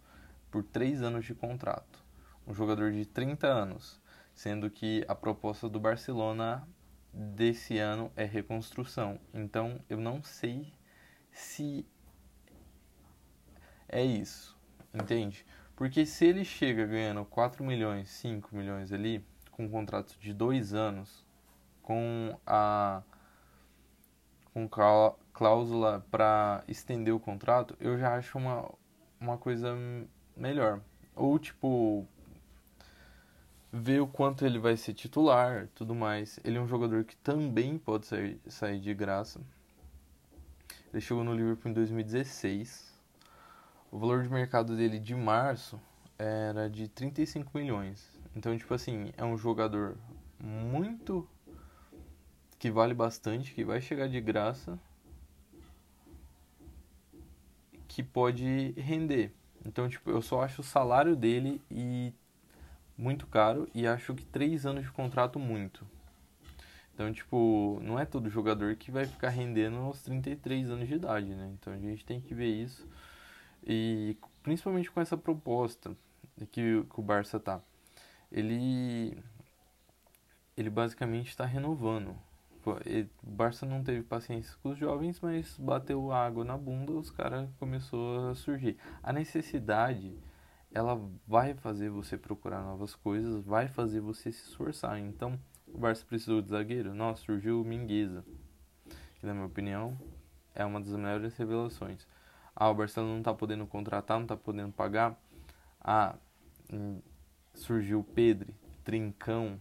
por 0.49 0.63
3 0.63 1.01
anos 1.01 1.25
de 1.25 1.35
contrato. 1.35 2.03
Um 2.47 2.53
jogador 2.53 2.93
de 2.93 3.05
30 3.05 3.45
anos 3.45 3.99
sendo 4.35 4.69
que 4.69 5.03
a 5.07 5.15
proposta 5.15 5.67
do 5.69 5.79
Barcelona 5.79 6.67
desse 7.11 7.79
ano 7.79 8.11
é 8.15 8.25
reconstrução. 8.25 9.19
Então 9.33 9.79
eu 9.89 9.97
não 9.97 10.21
sei 10.21 10.73
se 11.31 11.87
é 13.87 14.03
isso, 14.03 14.57
entende? 14.93 15.45
Porque 15.75 16.05
se 16.05 16.25
ele 16.25 16.43
chega 16.43 16.85
ganhando 16.85 17.25
4 17.25 17.63
milhões, 17.63 18.09
5 18.09 18.55
milhões 18.55 18.91
ali, 18.91 19.25
com 19.51 19.65
um 19.65 19.69
contrato 19.69 20.17
de 20.19 20.33
dois 20.33 20.73
anos, 20.73 21.25
com 21.81 22.37
a 22.45 23.01
com 24.53 24.69
cláusula 25.33 26.05
para 26.09 26.63
estender 26.65 27.13
o 27.13 27.19
contrato, 27.19 27.75
eu 27.77 27.97
já 27.97 28.15
acho 28.15 28.37
uma, 28.37 28.71
uma 29.19 29.37
coisa 29.37 29.75
melhor. 30.35 30.79
Ou 31.13 31.37
tipo, 31.37 32.07
ver 33.75 34.01
o 34.01 34.07
quanto 34.07 34.45
ele 34.45 34.57
vai 34.57 34.77
ser 34.77 34.93
titular, 34.93 35.67
tudo 35.75 35.93
mais. 35.93 36.39
Ele 36.45 36.57
é 36.57 36.61
um 36.61 36.67
jogador 36.67 37.03
que 37.03 37.15
também 37.17 37.77
pode 37.77 38.07
sair, 38.07 38.39
sair 38.47 38.79
de 38.79 38.93
graça. 38.93 39.41
Ele 40.93 41.01
chegou 41.01 41.25
no 41.25 41.33
Liverpool 41.33 41.71
em 41.71 41.73
2016. 41.73 42.95
O 43.91 43.99
valor 43.99 44.23
de 44.23 44.29
mercado 44.29 44.77
dele 44.77 44.97
de 44.97 45.13
março 45.13 45.79
era 46.17 46.69
de 46.69 46.87
35 46.87 47.51
milhões. 47.57 48.09
Então, 48.33 48.57
tipo 48.57 48.73
assim, 48.73 49.11
é 49.17 49.25
um 49.25 49.37
jogador 49.37 49.97
muito 50.39 51.27
que 52.57 52.71
vale 52.71 52.93
bastante, 52.93 53.53
que 53.53 53.65
vai 53.65 53.81
chegar 53.81 54.07
de 54.07 54.21
graça, 54.21 54.79
que 57.89 58.01
pode 58.01 58.71
render. 58.77 59.33
Então, 59.65 59.89
tipo, 59.89 60.09
eu 60.09 60.21
só 60.21 60.41
acho 60.43 60.61
o 60.61 60.63
salário 60.63 61.15
dele 61.15 61.61
e 61.69 62.13
muito 62.97 63.27
caro 63.27 63.67
e 63.73 63.87
acho 63.87 64.13
que 64.13 64.25
três 64.25 64.65
anos 64.65 64.85
de 64.85 64.91
contrato 64.91 65.39
muito. 65.39 65.85
Então, 66.93 67.11
tipo, 67.11 67.79
não 67.83 67.99
é 67.99 68.05
todo 68.05 68.29
jogador 68.29 68.75
que 68.75 68.89
vai 68.89 69.05
ficar 69.05 69.29
rendendo 69.29 69.77
aos 69.77 70.01
33 70.01 70.69
anos 70.69 70.87
de 70.87 70.95
idade, 70.95 71.35
né? 71.35 71.53
Então 71.59 71.73
a 71.73 71.77
gente 71.77 72.05
tem 72.05 72.21
que 72.21 72.33
ver 72.33 72.47
isso. 72.47 72.87
E 73.65 74.17
principalmente 74.41 74.89
com 74.89 75.01
essa 75.01 75.17
proposta 75.17 75.91
que, 76.51 76.83
que 76.83 76.99
o 76.99 77.01
Barça 77.01 77.39
tá. 77.39 77.59
Ele 78.31 79.17
ele 80.55 80.69
basicamente 80.69 81.29
está 81.29 81.45
renovando. 81.45 82.15
o 82.65 83.29
Barça 83.29 83.65
não 83.65 83.83
teve 83.83 84.01
paciência 84.01 84.55
com 84.63 84.69
os 84.69 84.77
jovens, 84.77 85.19
mas 85.19 85.57
bateu 85.57 86.11
água 86.13 86.45
na 86.45 86.57
bunda, 86.57 86.93
os 86.93 87.11
caras 87.11 87.49
começou 87.59 88.29
a 88.29 88.35
surgir. 88.35 88.77
A 89.03 89.11
necessidade 89.11 90.17
ela 90.75 91.01
vai 91.25 91.53
fazer 91.53 91.89
você 91.89 92.17
procurar 92.17 92.61
novas 92.61 92.93
coisas, 92.93 93.41
vai 93.45 93.69
fazer 93.69 94.01
você 94.01 94.29
se 94.29 94.49
esforçar. 94.49 94.99
Então, 94.99 95.39
o 95.65 95.77
Barça 95.77 96.05
precisou 96.05 96.41
de 96.41 96.49
zagueiro? 96.49 96.93
Nossa, 96.93 97.23
surgiu 97.23 97.61
o 97.61 97.63
Mingueza, 97.63 98.25
que 99.17 99.25
na 99.25 99.33
minha 99.33 99.45
opinião 99.45 99.97
é 100.53 100.65
uma 100.65 100.81
das 100.81 100.91
melhores 100.91 101.33
revelações. 101.37 102.05
Ah, 102.53 102.69
o 102.69 102.75
Barcelona 102.75 103.13
não 103.13 103.19
está 103.19 103.33
podendo 103.33 103.65
contratar, 103.65 104.17
não 104.17 104.25
está 104.25 104.35
podendo 104.35 104.73
pagar. 104.73 105.17
Ah, 105.79 106.17
surgiu 107.53 108.01
o 108.01 108.03
Pedro, 108.03 108.53
Trincão, 108.83 109.57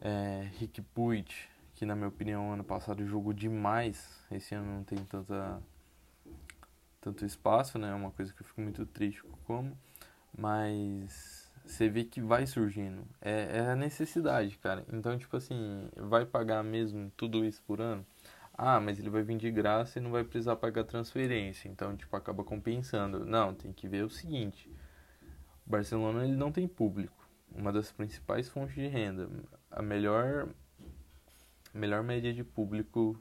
é, 0.00 0.48
Rick 0.58 0.80
Puig, 0.80 1.30
que 1.74 1.84
na 1.84 1.94
minha 1.94 2.08
opinião 2.08 2.50
ano 2.50 2.64
passado 2.64 3.06
jogou 3.06 3.34
demais. 3.34 4.24
Esse 4.30 4.54
ano 4.54 4.72
não 4.72 4.84
tem 4.84 5.04
tanta 5.04 5.62
tanto 7.02 7.26
espaço, 7.26 7.78
né? 7.78 7.90
É 7.90 7.94
uma 7.94 8.12
coisa 8.12 8.32
que 8.32 8.40
eu 8.40 8.46
fico 8.46 8.60
muito 8.60 8.86
triste 8.86 9.22
como, 9.44 9.76
mas 10.36 11.50
você 11.66 11.88
vê 11.88 12.04
que 12.04 12.20
vai 12.20 12.46
surgindo. 12.46 13.04
É, 13.20 13.58
é 13.58 13.70
a 13.70 13.76
necessidade, 13.76 14.56
cara. 14.58 14.86
Então, 14.90 15.18
tipo 15.18 15.36
assim, 15.36 15.88
vai 15.96 16.24
pagar 16.24 16.62
mesmo 16.62 17.12
tudo 17.16 17.44
isso 17.44 17.62
por 17.66 17.80
ano? 17.80 18.06
Ah, 18.54 18.80
mas 18.80 18.98
ele 18.98 19.10
vai 19.10 19.22
vir 19.22 19.36
de 19.36 19.50
graça 19.50 19.98
e 19.98 20.02
não 20.02 20.10
vai 20.12 20.22
precisar 20.24 20.56
pagar 20.56 20.84
transferência. 20.84 21.68
Então, 21.68 21.96
tipo, 21.96 22.14
acaba 22.16 22.44
compensando. 22.44 23.26
Não, 23.26 23.52
tem 23.52 23.72
que 23.72 23.88
ver 23.88 24.04
o 24.04 24.10
seguinte. 24.10 24.70
O 25.66 25.70
Barcelona 25.70 26.24
ele 26.24 26.36
não 26.36 26.52
tem 26.52 26.68
público. 26.68 27.28
Uma 27.50 27.72
das 27.72 27.90
principais 27.90 28.48
fontes 28.48 28.74
de 28.74 28.86
renda. 28.86 29.28
A 29.70 29.82
melhor, 29.82 30.48
a 31.74 31.78
melhor 31.78 32.02
média 32.02 32.32
de 32.32 32.44
público 32.44 33.18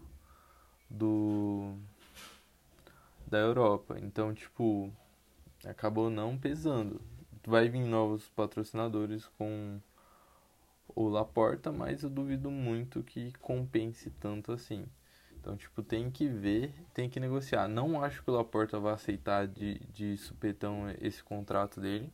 do, 0.89 1.77
da 3.31 3.39
Europa. 3.39 3.97
Então, 3.97 4.33
tipo, 4.33 4.91
acabou 5.65 6.09
não 6.09 6.37
pesando. 6.37 7.01
Vai 7.47 7.69
vir 7.69 7.85
novos 7.85 8.27
patrocinadores 8.29 9.25
com 9.37 9.79
o 10.93 11.07
Laporta, 11.07 11.71
mas 11.71 12.03
eu 12.03 12.09
duvido 12.09 12.51
muito 12.51 13.01
que 13.01 13.31
compense 13.39 14.11
tanto 14.19 14.51
assim. 14.51 14.85
Então, 15.39 15.55
tipo, 15.55 15.81
tem 15.81 16.11
que 16.11 16.27
ver, 16.27 16.73
tem 16.93 17.09
que 17.09 17.19
negociar. 17.19 17.67
Não 17.67 18.03
acho 18.03 18.21
que 18.21 18.29
o 18.29 18.33
Laporta 18.33 18.77
vai 18.79 18.93
aceitar 18.93 19.47
de, 19.47 19.79
de 19.93 20.17
supetão 20.17 20.93
esse 20.99 21.23
contrato 21.23 21.79
dele, 21.79 22.13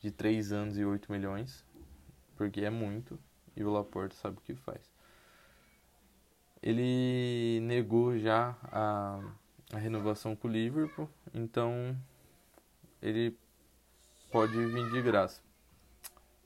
de 0.00 0.10
3 0.10 0.52
anos 0.52 0.76
e 0.76 0.84
8 0.84 1.10
milhões, 1.10 1.64
porque 2.36 2.62
é 2.62 2.68
muito, 2.68 3.18
e 3.56 3.64
o 3.64 3.70
Laporta 3.70 4.14
sabe 4.16 4.36
o 4.36 4.42
que 4.42 4.54
faz. 4.54 4.92
Ele 6.62 7.60
negou 7.62 8.18
já 8.18 8.58
a 8.64 9.22
a 9.72 9.78
renovação 9.78 10.36
com 10.36 10.48
o 10.48 10.50
Liverpool, 10.50 11.08
então 11.34 11.96
ele 13.02 13.36
pode 14.30 14.52
vir 14.52 14.90
de 14.90 15.02
graça. 15.02 15.40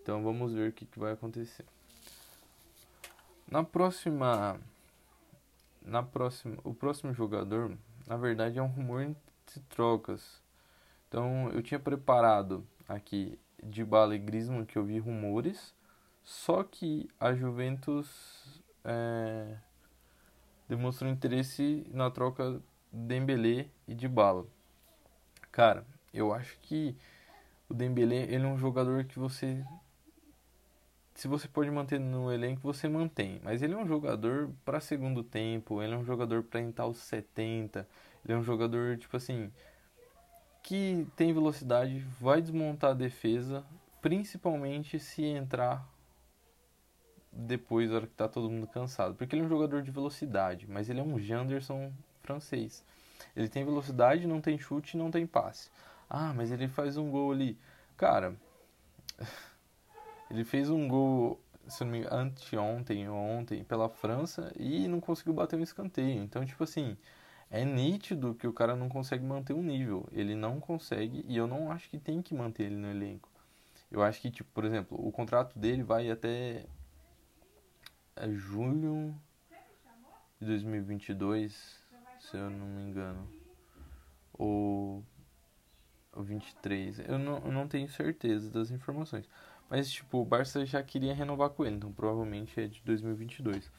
Então 0.02 0.22
vamos 0.22 0.52
ver 0.52 0.70
o 0.70 0.72
que, 0.72 0.86
que 0.86 0.98
vai 0.98 1.12
acontecer. 1.12 1.64
Na 3.46 3.62
próxima 3.64 4.58
na 5.82 6.02
próxima, 6.02 6.56
o 6.62 6.74
próximo 6.74 7.12
jogador, 7.12 7.76
na 8.06 8.16
verdade 8.16 8.58
é 8.58 8.62
um 8.62 8.66
rumor 8.66 9.06
de 9.06 9.60
trocas. 9.68 10.42
Então 11.08 11.50
eu 11.50 11.62
tinha 11.62 11.80
preparado 11.80 12.66
aqui 12.88 13.38
de 13.62 13.84
Bala 13.84 14.14
e 14.14 14.18
Griezmann 14.18 14.64
que 14.64 14.78
eu 14.78 14.84
vi 14.84 14.98
rumores, 14.98 15.74
só 16.22 16.62
que 16.62 17.08
a 17.18 17.34
Juventus 17.34 18.62
é, 18.84 19.56
demonstrou 20.68 21.10
interesse 21.10 21.86
na 21.92 22.10
troca 22.10 22.62
Dembélé 22.92 23.66
e 23.86 23.94
de 23.94 24.08
bala. 24.08 24.46
Cara, 25.52 25.86
eu 26.12 26.32
acho 26.32 26.58
que 26.60 26.96
o 27.68 27.74
Dembélé 27.74 28.24
ele 28.24 28.44
é 28.44 28.48
um 28.48 28.58
jogador 28.58 29.04
que 29.04 29.18
você 29.18 29.64
se 31.14 31.28
você 31.28 31.46
pode 31.46 31.70
manter 31.70 32.00
no 32.00 32.32
elenco, 32.32 32.62
você 32.62 32.88
mantém. 32.88 33.40
Mas 33.44 33.62
ele 33.62 33.74
é 33.74 33.76
um 33.76 33.86
jogador 33.86 34.50
para 34.64 34.80
segundo 34.80 35.22
tempo, 35.22 35.82
ele 35.82 35.92
é 35.92 35.96
um 35.96 36.04
jogador 36.04 36.42
para 36.42 36.60
entrar 36.60 36.86
os 36.86 36.96
70, 36.96 37.86
ele 38.24 38.32
é 38.32 38.36
um 38.36 38.42
jogador 38.42 38.96
tipo 38.96 39.16
assim 39.16 39.52
que 40.62 41.06
tem 41.16 41.32
velocidade, 41.32 41.98
vai 42.20 42.40
desmontar 42.40 42.90
a 42.90 42.94
defesa, 42.94 43.64
principalmente 44.00 44.98
se 44.98 45.22
entrar 45.22 45.86
depois, 47.32 47.90
na 47.90 47.96
hora 47.96 48.06
que 48.06 48.14
tá 48.14 48.28
todo 48.28 48.50
mundo 48.50 48.66
cansado. 48.66 49.14
Porque 49.14 49.34
ele 49.34 49.42
é 49.42 49.46
um 49.46 49.48
jogador 49.48 49.82
de 49.82 49.90
velocidade, 49.90 50.66
mas 50.68 50.88
ele 50.88 51.00
é 51.00 51.02
um 51.02 51.18
Janderson 51.18 51.92
francês. 52.22 52.84
Ele 53.36 53.48
tem 53.48 53.64
velocidade, 53.64 54.26
não 54.26 54.40
tem 54.40 54.58
chute, 54.58 54.96
não 54.96 55.10
tem 55.10 55.26
passe. 55.26 55.70
Ah, 56.08 56.32
mas 56.34 56.50
ele 56.50 56.68
faz 56.68 56.96
um 56.96 57.10
gol 57.10 57.32
ali. 57.32 57.58
Cara, 57.96 58.34
ele 60.30 60.44
fez 60.44 60.70
um 60.70 60.88
gol 60.88 61.40
se 61.70 61.84
não 61.84 61.92
me 61.92 61.98
engano, 61.98 62.16
anteontem 62.16 63.08
ou 63.08 63.16
ontem 63.16 63.62
pela 63.64 63.88
França 63.88 64.52
e 64.58 64.88
não 64.88 65.00
conseguiu 65.00 65.32
bater 65.32 65.58
um 65.58 65.62
escanteio. 65.62 66.22
Então, 66.22 66.44
tipo 66.44 66.64
assim, 66.64 66.96
é 67.50 67.64
nítido 67.64 68.34
que 68.34 68.46
o 68.46 68.52
cara 68.52 68.74
não 68.74 68.88
consegue 68.88 69.24
manter 69.24 69.52
um 69.52 69.62
nível. 69.62 70.08
Ele 70.12 70.34
não 70.34 70.60
consegue 70.60 71.24
e 71.28 71.36
eu 71.36 71.46
não 71.46 71.70
acho 71.70 71.88
que 71.88 71.98
tem 71.98 72.20
que 72.20 72.34
manter 72.34 72.64
ele 72.64 72.76
no 72.76 72.90
elenco. 72.90 73.28
Eu 73.90 74.02
acho 74.02 74.20
que, 74.20 74.30
tipo, 74.30 74.50
por 74.52 74.64
exemplo, 74.64 74.96
o 75.04 75.10
contrato 75.10 75.58
dele 75.58 75.82
vai 75.82 76.10
até 76.10 76.64
é 78.16 78.28
julho 78.30 79.14
de 80.40 80.46
2022, 80.46 81.79
se 82.20 82.36
eu 82.36 82.50
não 82.50 82.66
me 82.66 82.82
engano. 82.82 83.26
Ou, 84.32 85.04
ou 86.12 86.22
23. 86.22 87.00
Eu 87.00 87.18
não, 87.18 87.38
eu 87.38 87.52
não 87.52 87.66
tenho 87.66 87.88
certeza 87.88 88.50
das 88.50 88.70
informações. 88.70 89.28
Mas, 89.68 89.90
tipo, 89.90 90.18
o 90.18 90.24
Barça 90.24 90.64
já 90.66 90.82
queria 90.82 91.14
renovar 91.14 91.50
com 91.50 91.64
ele, 91.64 91.76
então 91.76 91.92
provavelmente 91.92 92.60
é 92.60 92.66
de 92.66 92.82
2022. 92.82 93.70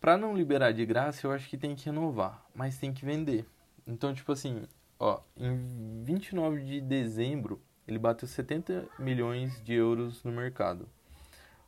Pra 0.00 0.16
não 0.16 0.36
liberar 0.36 0.72
de 0.72 0.84
graça, 0.84 1.26
eu 1.26 1.32
acho 1.32 1.48
que 1.48 1.56
tem 1.56 1.74
que 1.74 1.86
renovar, 1.86 2.44
mas 2.54 2.78
tem 2.78 2.92
que 2.92 3.04
vender. 3.04 3.46
Então, 3.86 4.14
tipo 4.14 4.32
assim, 4.32 4.66
ó, 4.98 5.20
em 5.36 6.02
29 6.02 6.62
de 6.64 6.80
dezembro, 6.80 7.60
ele 7.86 7.98
bateu 7.98 8.26
70 8.26 8.88
milhões 8.98 9.62
de 9.62 9.74
euros 9.74 10.22
no 10.24 10.32
mercado. 10.32 10.88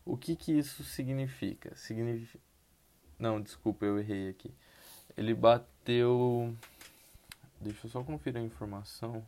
O 0.04 0.16
que 0.16 0.36
que 0.36 0.52
isso 0.52 0.84
significa? 0.84 1.74
Significa 1.74 2.42
Não, 3.18 3.40
desculpa, 3.40 3.84
eu 3.84 3.98
errei 3.98 4.28
aqui. 4.28 4.54
Ele 5.16 5.34
bateu 5.34 6.54
Deixa 7.60 7.86
eu 7.86 7.90
só 7.90 8.04
conferir 8.04 8.40
a 8.40 8.44
informação, 8.44 9.26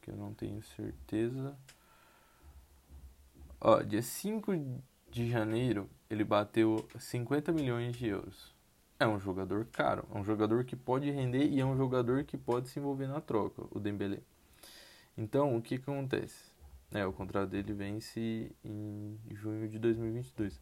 que 0.00 0.10
eu 0.10 0.16
não 0.16 0.32
tenho 0.32 0.62
certeza. 0.62 1.56
Ó, 3.60 3.82
dia 3.82 4.00
5 4.00 4.52
de 5.10 5.28
janeiro, 5.28 5.90
ele 6.08 6.22
bateu 6.22 6.88
50 6.98 7.52
milhões 7.52 7.96
de 7.96 8.06
euros. 8.06 8.54
É 9.00 9.06
um 9.06 9.18
jogador 9.18 9.66
caro, 9.66 10.06
é 10.14 10.18
um 10.18 10.24
jogador 10.24 10.64
que 10.64 10.76
pode 10.76 11.10
render 11.10 11.46
e 11.48 11.60
é 11.60 11.64
um 11.64 11.76
jogador 11.76 12.24
que 12.24 12.38
pode 12.38 12.68
se 12.68 12.78
envolver 12.78 13.08
na 13.08 13.20
troca, 13.20 13.62
o 13.70 13.80
Dembélé. 13.80 14.20
Então, 15.16 15.56
o 15.56 15.60
que, 15.60 15.74
acontece? 15.74 16.52
É, 16.92 17.04
o 17.04 17.12
contrato 17.12 17.50
dele 17.50 17.72
vence 17.72 18.50
em 18.64 19.18
junho 19.32 19.68
de 19.68 19.78
2022. 19.78 20.60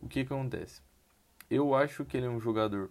O 0.00 0.08
que 0.08 0.20
acontece? 0.20 0.82
Eu 1.50 1.74
acho 1.74 2.04
que 2.04 2.16
ele 2.16 2.26
é 2.26 2.30
um 2.30 2.40
jogador 2.40 2.90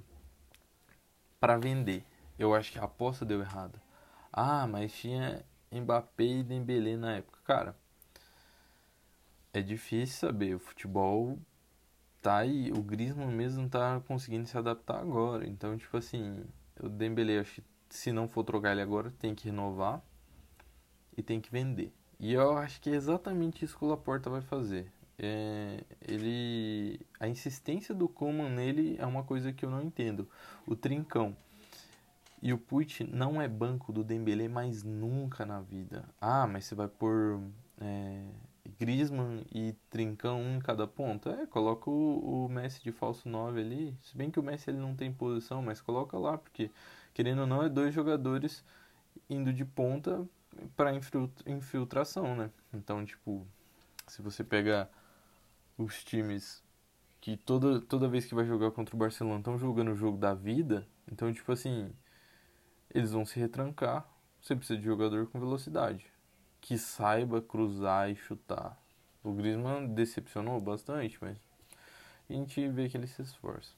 para 1.43 1.57
vender. 1.57 2.05
Eu 2.39 2.55
acho 2.55 2.71
que 2.71 2.79
a 2.79 2.85
aposta 2.85 3.25
deu 3.25 3.41
errada. 3.41 3.77
Ah, 4.31 4.65
mas 4.65 4.93
tinha 4.93 5.43
Mbappé 5.69 6.23
e 6.23 6.41
Dembélé 6.41 6.95
na 6.95 7.17
época. 7.17 7.37
Cara, 7.43 7.75
é 9.51 9.61
difícil 9.61 10.15
saber. 10.15 10.55
O 10.55 10.59
futebol 10.59 11.37
tá 12.21 12.37
aí. 12.37 12.71
O 12.71 12.81
Griezmann 12.81 13.27
mesmo 13.27 13.67
tá 13.67 14.01
conseguindo 14.07 14.47
se 14.47 14.57
adaptar 14.57 15.01
agora. 15.01 15.45
Então, 15.45 15.77
tipo 15.77 15.97
assim, 15.97 16.45
o 16.79 16.87
Dembélé, 16.87 17.39
acho 17.39 17.55
que 17.55 17.63
se 17.89 18.13
não 18.13 18.25
for 18.25 18.45
trocar 18.45 18.71
ele 18.71 18.81
agora, 18.81 19.11
tem 19.19 19.35
que 19.35 19.49
renovar 19.49 20.01
e 21.17 21.21
tem 21.21 21.41
que 21.41 21.51
vender. 21.51 21.93
E 22.21 22.31
eu 22.31 22.57
acho 22.57 22.79
que 22.79 22.89
é 22.89 22.93
exatamente 22.93 23.65
isso 23.65 23.77
que 23.77 23.83
o 23.83 23.89
Laporta 23.89 24.29
vai 24.29 24.41
fazer. 24.41 24.89
É, 25.25 25.79
ele 26.05 26.99
a 27.17 27.27
insistência 27.27 27.95
do 27.95 28.09
Coman 28.09 28.49
nele 28.49 28.97
é 28.99 29.05
uma 29.05 29.23
coisa 29.23 29.53
que 29.53 29.63
eu 29.63 29.69
não 29.69 29.81
entendo. 29.81 30.27
O 30.67 30.75
trincão. 30.75 31.35
E 32.41 32.51
o 32.51 32.57
Puig 32.57 33.05
não 33.05 33.41
é 33.41 33.47
banco 33.47 33.93
do 33.93 34.03
Dembélé 34.03 34.49
mais 34.49 34.83
nunca 34.83 35.45
na 35.45 35.61
vida. 35.61 36.03
Ah, 36.19 36.45
mas 36.45 36.65
você 36.65 36.75
vai 36.75 36.89
pôr 36.89 37.39
é, 37.79 38.21
Griezmann 38.77 39.45
e 39.49 39.73
Trincão 39.89 40.41
um 40.41 40.57
em 40.57 40.59
cada 40.59 40.85
ponta. 40.85 41.29
É, 41.29 41.45
coloca 41.45 41.89
o, 41.89 42.45
o, 42.45 42.49
Messi 42.49 42.83
de 42.83 42.91
falso 42.91 43.29
9 43.29 43.61
ali. 43.61 43.97
Se 44.01 44.17
bem 44.17 44.29
que 44.29 44.41
o 44.41 44.43
Messi 44.43 44.69
ele 44.69 44.79
não 44.79 44.93
tem 44.93 45.11
posição, 45.11 45.61
mas 45.61 45.79
coloca 45.79 46.17
lá, 46.17 46.37
porque 46.37 46.69
querendo 47.13 47.39
ou 47.39 47.47
não 47.47 47.63
é 47.63 47.69
dois 47.69 47.93
jogadores 47.93 48.61
indo 49.29 49.53
de 49.53 49.63
ponta 49.63 50.27
para 50.75 50.91
infiltração, 51.45 52.35
né? 52.35 52.49
Então, 52.73 53.05
tipo, 53.05 53.47
se 54.07 54.21
você 54.21 54.43
pega 54.43 54.89
os 55.77 56.03
times 56.03 56.63
que 57.19 57.37
toda, 57.37 57.79
toda 57.81 58.07
vez 58.07 58.25
que 58.25 58.35
vai 58.35 58.45
jogar 58.45 58.71
contra 58.71 58.95
o 58.95 58.99
Barcelona 58.99 59.39
estão 59.39 59.57
jogando 59.57 59.91
o 59.91 59.95
jogo 59.95 60.17
da 60.17 60.33
vida, 60.33 60.87
então, 61.11 61.31
tipo 61.31 61.51
assim, 61.51 61.91
eles 62.93 63.11
vão 63.11 63.25
se 63.25 63.39
retrancar. 63.39 64.07
Você 64.41 64.55
precisa 64.55 64.77
de 64.77 64.85
jogador 64.85 65.27
com 65.27 65.39
velocidade 65.39 66.13
que 66.63 66.77
saiba 66.77 67.41
cruzar 67.41 68.09
e 68.09 68.15
chutar. 68.15 68.81
O 69.21 69.33
Griezmann 69.33 69.93
decepcionou 69.93 70.59
bastante, 70.61 71.17
mas 71.21 71.37
a 72.29 72.33
gente 72.33 72.67
vê 72.69 72.87
que 72.87 72.95
ele 72.95 73.05
se 73.05 73.21
esforça. 73.21 73.73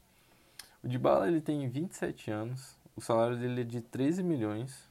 O 0.83 0.87
Dybala 0.87 1.27
ele 1.27 1.41
tem 1.41 1.67
27 1.67 2.29
anos, 2.29 2.77
o 2.95 3.01
salário 3.01 3.37
dele 3.37 3.61
é 3.61 3.63
de 3.63 3.81
13 3.81 4.21
milhões 4.21 4.87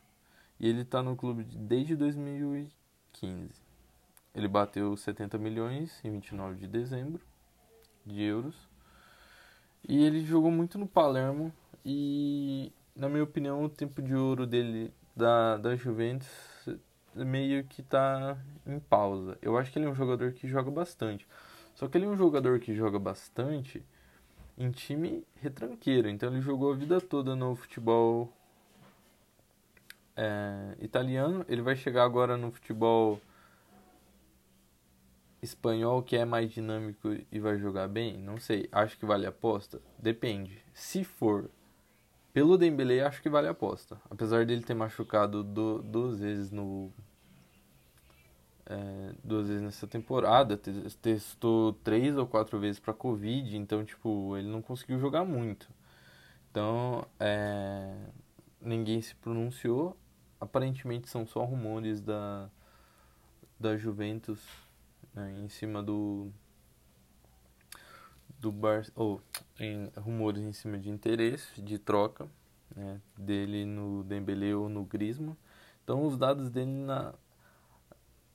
e 0.59 0.69
ele 0.69 0.83
está 0.83 1.05
no 1.05 1.15
clube 1.15 1.45
desde 1.45 1.95
2015. 1.95 3.64
Ele 4.35 4.49
bateu 4.49 4.97
70 4.97 5.39
milhões 5.39 6.01
em 6.05 6.11
29 6.11 6.57
de 6.57 6.67
dezembro 6.67 7.21
de 8.05 8.23
euros. 8.23 8.57
E 9.87 10.03
ele 10.05 10.25
jogou 10.25 10.51
muito 10.51 10.79
no 10.79 10.87
Palermo 10.87 11.53
e 11.85 12.73
na 12.97 13.09
minha 13.09 13.23
opinião 13.23 13.63
o 13.65 13.69
tempo 13.69 14.01
de 14.03 14.15
ouro 14.15 14.47
dele 14.47 14.93
da, 15.15 15.57
da 15.59 15.77
Juventus 15.77 16.29
meio 17.15 17.65
que 17.65 17.83
tá 17.83 18.37
em 18.67 18.81
pausa. 18.81 19.39
Eu 19.41 19.57
acho 19.57 19.71
que 19.71 19.79
ele 19.79 19.87
é 19.87 19.89
um 19.89 19.95
jogador 19.95 20.33
que 20.33 20.49
joga 20.49 20.71
bastante. 20.71 21.27
Só 21.75 21.87
que 21.87 21.99
ele 21.99 22.07
é 22.07 22.09
um 22.09 22.17
jogador 22.17 22.59
que 22.59 22.75
joga 22.75 22.99
bastante 22.99 23.85
em 24.57 24.71
time 24.71 25.25
retranqueiro. 25.41 26.09
Então 26.09 26.31
ele 26.31 26.41
jogou 26.41 26.73
a 26.73 26.77
vida 26.77 27.01
toda 27.01 27.37
no 27.37 27.55
futebol 27.55 28.33
é, 30.17 30.77
italiano. 30.81 31.45
Ele 31.49 31.63
vai 31.63 31.77
chegar 31.77 32.05
agora 32.05 32.37
no 32.37 32.51
futebol 32.51 33.21
espanhol, 35.45 36.03
que 36.03 36.17
é 36.17 36.25
mais 36.25 36.51
dinâmico 36.51 37.09
e 37.31 37.39
vai 37.39 37.59
jogar 37.59 37.89
bem. 37.89 38.17
Não 38.19 38.39
sei. 38.39 38.69
Acho 38.73 38.99
que 38.99 39.07
vale 39.07 39.27
a 39.27 39.29
aposta? 39.29 39.81
Depende. 39.99 40.65
Se 40.73 41.05
for 41.05 41.51
pelo 42.33 42.59
Dembele, 42.59 43.01
acho 43.01 43.23
que 43.23 43.29
vale 43.29 43.47
a 43.47 43.53
aposta. 43.53 44.01
Apesar 44.11 44.45
dele 44.45 44.63
ter 44.63 44.75
machucado 44.75 45.45
do, 45.45 45.81
duas 45.83 46.19
vezes 46.19 46.51
no 46.51 46.93
é, 48.67 49.15
duas 49.23 49.47
vezes 49.47 49.63
nessa 49.63 49.87
temporada, 49.87 50.57
testou 51.01 51.75
três 51.75 52.17
ou 52.17 52.27
quatro 52.27 52.59
vezes 52.59 52.81
para 52.81 52.95
Covid, 52.95 53.57
então 53.57 53.85
tipo 53.85 54.37
ele 54.37 54.49
não 54.49 54.63
conseguiu 54.63 54.99
jogar 54.99 55.25
muito. 55.25 55.69
Então 56.51 57.07
é, 57.21 57.95
ninguém 58.61 59.01
se 59.01 59.15
pronunciou. 59.15 59.97
Aparentemente 60.41 61.09
são 61.09 61.27
só 61.27 61.45
rumores 61.45 62.01
da 62.01 62.51
da 63.61 63.77
Juventus 63.77 64.41
né, 65.15 65.33
em 65.39 65.49
cima 65.49 65.83
do 65.83 66.31
do 68.39 68.53
Bar 68.53 68.85
ou 68.95 69.23
em 69.59 69.91
rumores 69.97 70.43
em 70.43 70.53
cima 70.53 70.79
de 70.79 70.91
interesse 70.91 71.63
de 71.63 71.79
troca 71.79 72.29
né, 72.75 73.01
dele 73.17 73.65
no 73.65 74.05
Dembélé 74.05 74.55
ou 74.55 74.69
no 74.69 74.85
Griezmann. 74.85 75.37
Então 75.83 76.05
os 76.05 76.19
dados 76.19 76.51
dele 76.51 76.71
na 76.71 77.15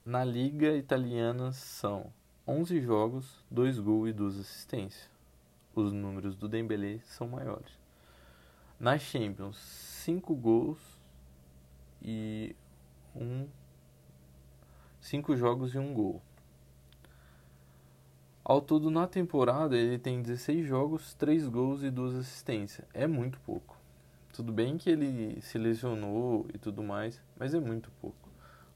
na 0.04 0.24
liga 0.24 0.76
italiana 0.76 1.52
são 1.52 2.12
11 2.46 2.80
jogos, 2.80 3.44
2 3.50 3.78
gols 3.78 4.10
e 4.10 4.12
2 4.12 4.40
assistências. 4.40 5.10
Os 5.74 5.92
números 5.92 6.34
do 6.34 6.48
Dembélé 6.48 6.98
são 7.04 7.28
maiores. 7.28 7.78
Na 8.78 8.98
Champions, 8.98 9.56
5 9.56 10.34
gols 10.34 10.80
e 12.02 12.56
um 13.14 13.46
5 15.00 15.36
jogos 15.36 15.74
e 15.74 15.78
1 15.78 15.82
um 15.82 15.94
gol. 15.94 16.22
Ao 18.50 18.60
todo, 18.60 18.90
na 18.90 19.06
temporada, 19.06 19.76
ele 19.76 19.96
tem 19.96 20.20
16 20.20 20.66
jogos, 20.66 21.14
3 21.14 21.46
gols 21.46 21.84
e 21.84 21.88
2 21.88 22.16
assistências. 22.16 22.84
É 22.92 23.06
muito 23.06 23.38
pouco. 23.42 23.76
Tudo 24.32 24.52
bem 24.52 24.76
que 24.76 24.90
ele 24.90 25.40
se 25.40 25.56
lesionou 25.56 26.48
e 26.52 26.58
tudo 26.58 26.82
mais, 26.82 27.22
mas 27.38 27.54
é 27.54 27.60
muito 27.60 27.92
pouco. 28.00 28.28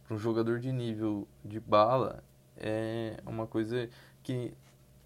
Para 0.07 0.15
um 0.15 0.19
jogador 0.21 0.61
de 0.61 0.71
nível 0.71 1.27
de 1.45 1.59
bala, 1.59 2.23
é 2.57 3.17
uma 3.27 3.49
coisa 3.49 3.91
que. 4.23 4.55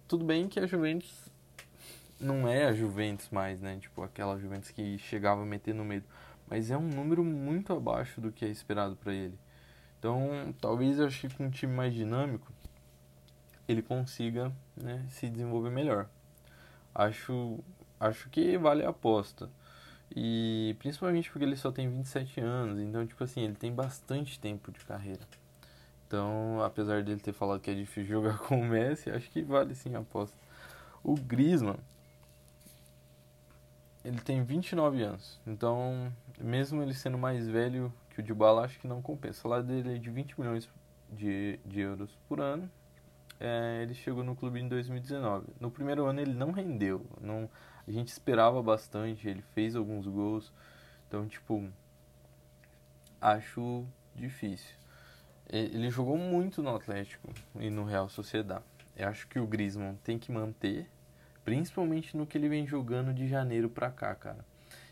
Tudo 0.07 0.22
bem 0.22 0.46
que 0.48 0.61
a 0.61 0.66
Juventus 0.66 1.31
não 2.20 2.46
é 2.46 2.66
a 2.66 2.74
Juventus 2.74 3.31
mais, 3.31 3.62
né? 3.62 3.78
Tipo, 3.81 4.02
aquela 4.02 4.38
Juventus 4.38 4.70
que 4.70 4.98
chegava 4.98 5.40
a 5.40 5.46
meter 5.46 5.74
no 5.74 5.83
meio. 5.83 6.04
Mas 6.46 6.70
é 6.70 6.76
um 6.76 6.88
número 6.88 7.24
muito 7.24 7.72
abaixo 7.72 8.20
do 8.20 8.31
que 8.31 8.44
é 8.44 8.48
esperado 8.48 8.96
para 8.96 9.14
ele. 9.14 9.38
Então, 9.98 10.54
talvez 10.61 10.98
eu 10.98 11.07
acho 11.07 11.26
que 11.26 11.35
com 11.35 11.46
um 11.46 11.50
time 11.50 11.72
mais 11.72 11.94
dinâmico, 11.94 12.52
ele 13.68 13.83
consiga 13.83 14.50
né, 14.76 15.04
se 15.11 15.28
desenvolver 15.28 15.70
melhor. 15.70 16.09
Acho, 16.94 17.61
acho 18.00 18.28
que 18.31 18.57
vale 18.57 18.85
a 18.85 18.88
aposta. 18.88 19.50
E 20.16 20.74
principalmente 20.78 21.31
porque 21.31 21.44
ele 21.44 21.57
só 21.57 21.70
tem 21.70 21.88
27 21.88 22.40
anos, 22.40 22.81
então 22.81 23.07
tipo 23.07 23.22
assim, 23.22 23.42
ele 23.42 23.54
tem 23.54 23.72
bastante 23.72 24.40
tempo 24.40 24.72
de 24.72 24.81
carreira. 24.81 25.20
Então, 26.07 26.62
apesar 26.62 27.02
dele 27.02 27.20
ter 27.20 27.35
falado 27.35 27.61
que 27.61 27.70
é 27.70 27.74
difícil 27.74 28.04
jogar 28.22 28.38
com 28.38 28.59
o 28.61 28.64
Messi, 28.64 29.11
acho 29.11 29.31
que 29.31 29.42
vale 29.42 29.74
sim 29.74 29.94
a 29.94 29.98
aposta. 29.98 30.37
O 31.04 31.14
Griezmann, 31.14 31.76
ele 34.02 34.18
tem 34.20 34.42
29 34.42 35.02
anos. 35.02 35.38
Então, 35.46 36.11
mesmo 36.40 36.83
ele 36.83 36.94
sendo 36.94 37.18
mais 37.18 37.46
velho 37.46 37.92
que 38.11 38.20
o 38.20 38.22
Dybala, 38.22 38.64
acho 38.64 38.81
que 38.81 38.88
não 38.88 39.02
compensa. 39.02 39.38
O 39.38 39.42
salário 39.42 39.66
dele 39.66 39.96
é 39.96 39.98
de 39.98 40.09
20 40.09 40.40
milhões 40.40 40.68
de, 41.12 41.61
de 41.64 41.81
euros 41.81 42.16
por 42.26 42.40
ano. 42.40 42.70
É, 43.40 43.83
ele 43.83 43.94
chegou 43.94 44.24
no 44.24 44.35
clube 44.35 44.61
em 44.61 44.68
2019. 44.68 45.46
No 45.61 45.70
primeiro 45.70 46.07
ano 46.07 46.20
ele 46.20 46.35
não 46.35 46.51
rendeu. 46.51 47.07
Não, 47.20 47.48
a 47.87 47.90
gente 47.90 48.09
esperava 48.09 48.62
bastante, 48.62 49.29
ele 49.29 49.42
fez 49.55 49.77
alguns 49.77 50.07
gols. 50.07 50.53
Então, 51.07 51.27
tipo, 51.27 51.68
acho 53.20 53.87
difícil. 54.14 54.77
Ele 55.48 55.88
jogou 55.88 56.18
muito 56.18 56.62
no 56.62 56.74
Atlético 56.74 57.33
e 57.59 57.70
no 57.70 57.85
Real 57.85 58.09
Sociedade. 58.09 58.64
Eu 58.94 59.09
acho 59.09 59.27
que 59.29 59.38
o 59.38 59.46
Griezmann 59.46 59.96
tem 60.05 60.18
que 60.18 60.31
manter, 60.31 60.90
principalmente 61.44 62.16
no 62.16 62.27
que 62.27 62.37
ele 62.37 62.48
vem 62.48 62.66
jogando 62.66 63.14
de 63.14 63.27
janeiro 63.27 63.70
pra 63.70 63.90
cá, 63.90 64.14
cara. 64.14 64.44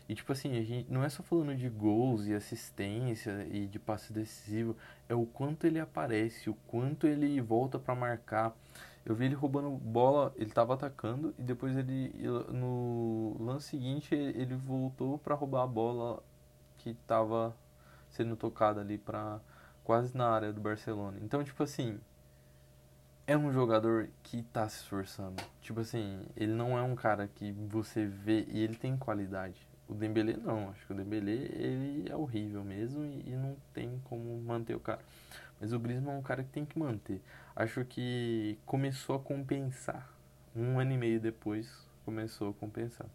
E 0.09 0.15
tipo 0.15 0.31
assim, 0.31 0.57
a 0.57 0.63
gente 0.63 0.91
não 0.91 1.03
é 1.03 1.09
só 1.09 1.21
falando 1.21 1.55
de 1.55 1.67
gols 1.69 2.25
e 2.25 2.33
assistência 2.33 3.45
e 3.51 3.67
de 3.67 3.77
passe 3.77 4.13
decisivo, 4.13 4.75
é 5.09 5.15
o 5.15 5.25
quanto 5.25 5.65
ele 5.65 5.79
aparece, 5.79 6.49
o 6.49 6.53
quanto 6.67 7.07
ele 7.07 7.39
volta 7.41 7.79
para 7.79 7.95
marcar. 7.95 8.55
Eu 9.05 9.15
vi 9.15 9.25
ele 9.25 9.35
roubando 9.35 9.69
bola, 9.69 10.33
ele 10.35 10.51
tava 10.51 10.73
atacando 10.73 11.33
e 11.37 11.41
depois 11.41 11.77
ele 11.77 12.13
no 12.51 13.37
lance 13.39 13.69
seguinte 13.69 14.13
ele 14.13 14.55
voltou 14.55 15.17
para 15.17 15.33
roubar 15.33 15.63
a 15.63 15.67
bola 15.67 16.21
que 16.77 16.93
tava 17.07 17.55
sendo 18.09 18.35
tocada 18.35 18.81
ali 18.81 18.97
para 18.97 19.39
quase 19.83 20.15
na 20.17 20.29
área 20.29 20.51
do 20.51 20.59
Barcelona. 20.59 21.17
Então, 21.21 21.43
tipo 21.43 21.63
assim, 21.63 21.99
é 23.25 23.37
um 23.37 23.51
jogador 23.51 24.09
que 24.23 24.41
tá 24.43 24.67
se 24.67 24.77
esforçando. 24.77 25.41
Tipo 25.61 25.81
assim, 25.81 26.25
ele 26.35 26.53
não 26.53 26.77
é 26.77 26.81
um 26.81 26.95
cara 26.95 27.27
que 27.27 27.51
você 27.51 28.05
vê 28.05 28.45
e 28.49 28.59
ele 28.61 28.75
tem 28.75 28.97
qualidade. 28.97 29.66
O 29.87 29.93
Dembélé 29.93 30.35
não, 30.37 30.69
acho 30.69 30.85
que 30.85 30.91
o 30.91 30.95
Dembélé 30.95 31.31
ele 31.31 32.09
é 32.09 32.15
horrível 32.15 32.63
mesmo 32.63 33.05
e, 33.05 33.29
e 33.29 33.35
não 33.35 33.55
tem 33.73 34.01
como 34.05 34.39
manter 34.41 34.75
o 34.75 34.79
cara. 34.79 34.99
Mas 35.59 35.73
o 35.73 35.79
Griezmann 35.79 36.15
é 36.15 36.19
um 36.19 36.21
cara 36.21 36.43
que 36.43 36.49
tem 36.49 36.65
que 36.65 36.77
manter. 36.77 37.21
Acho 37.55 37.83
que 37.83 38.59
começou 38.65 39.15
a 39.15 39.19
compensar. 39.19 40.07
Um 40.55 40.79
ano 40.79 40.91
e 40.91 40.97
meio 40.97 41.19
depois 41.19 41.87
começou 42.05 42.49
a 42.49 42.53
compensar. 42.53 43.07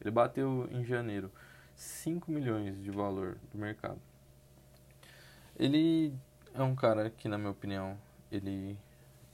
Ele 0.00 0.10
bateu 0.10 0.68
em 0.70 0.84
janeiro 0.84 1.30
5 1.74 2.30
milhões 2.30 2.80
de 2.80 2.90
valor 2.90 3.36
do 3.52 3.58
mercado. 3.58 4.00
Ele 5.56 6.14
é 6.54 6.62
um 6.62 6.74
cara 6.74 7.10
que, 7.10 7.28
na 7.28 7.36
minha 7.36 7.50
opinião, 7.50 7.98
ele 8.30 8.76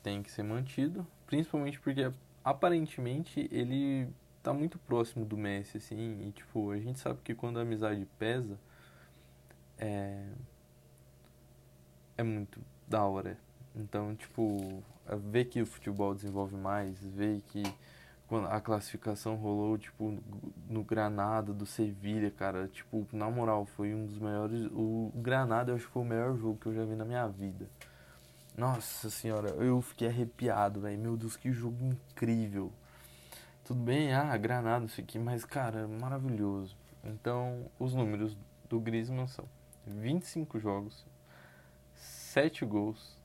tem 0.03 0.23
que 0.23 0.31
ser 0.31 0.43
mantido, 0.43 1.07
principalmente 1.27 1.79
porque 1.81 2.11
aparentemente 2.45 3.49
ele 3.53 4.09
tá 4.49 4.55
muito 4.55 4.79
próximo 4.79 5.27
do 5.27 5.37
Messi, 5.37 5.77
assim, 5.77 6.27
e 6.27 6.33
tipo, 6.33 6.71
a 6.71 6.79
gente 6.79 6.99
sabe 6.99 7.21
que 7.23 7.35
quando 7.35 7.59
a 7.59 7.63
amizade 7.63 8.09
pesa, 8.19 8.59
é, 9.77 10.27
é 12.17 12.23
muito 12.23 12.59
da 12.87 13.05
hora. 13.05 13.37
Então, 13.77 14.17
tipo, 14.17 14.83
ver 15.31 15.45
que 15.45 15.61
o 15.61 15.67
futebol 15.67 16.15
desenvolve 16.15 16.57
mais, 16.57 16.99
ver 17.05 17.43
que 17.49 17.63
quando 18.27 18.47
a 18.47 18.59
classificação 18.59 19.37
rolou, 19.37 19.77
tipo, 19.77 20.19
no 20.67 20.83
Granada 20.83 21.53
do 21.53 21.67
Sevilha, 21.67 22.31
cara, 22.31 22.69
tipo, 22.69 23.07
na 23.13 23.31
moral, 23.31 23.67
foi 23.67 23.95
um 23.95 24.07
dos 24.07 24.19
melhores. 24.19 24.65
O 24.73 25.13
Granada 25.15 25.73
eu 25.73 25.77
acho 25.77 25.87
que 25.87 25.93
foi 25.93 26.03
o 26.03 26.07
melhor 26.07 26.35
jogo 26.39 26.59
que 26.59 26.67
eu 26.67 26.75
já 26.75 26.87
vi 26.87 26.97
na 26.97 27.05
minha 27.05 27.29
vida. 27.29 27.69
Nossa 28.57 29.11
senhora, 29.11 29.51
eu 29.51 29.83
fiquei 29.83 30.09
arrepiado, 30.09 30.81
velho. 30.81 30.99
Meu 30.99 31.19
Deus, 31.19 31.37
que 31.37 31.53
jogo 31.53 31.85
incrível. 31.85 32.73
Tudo 33.69 33.83
bem, 33.83 34.15
ah, 34.15 34.35
Granada, 34.35 34.87
isso 34.87 34.99
aqui, 34.99 35.19
mas, 35.19 35.45
cara, 35.45 35.87
maravilhoso. 35.87 36.75
Então, 37.05 37.71
os 37.79 37.93
números 37.93 38.35
do 38.67 38.81
Griezmann 38.81 39.29
são 39.29 39.45
25 39.87 40.59
jogos, 40.59 41.05
7 41.95 42.65
gols 42.65 43.19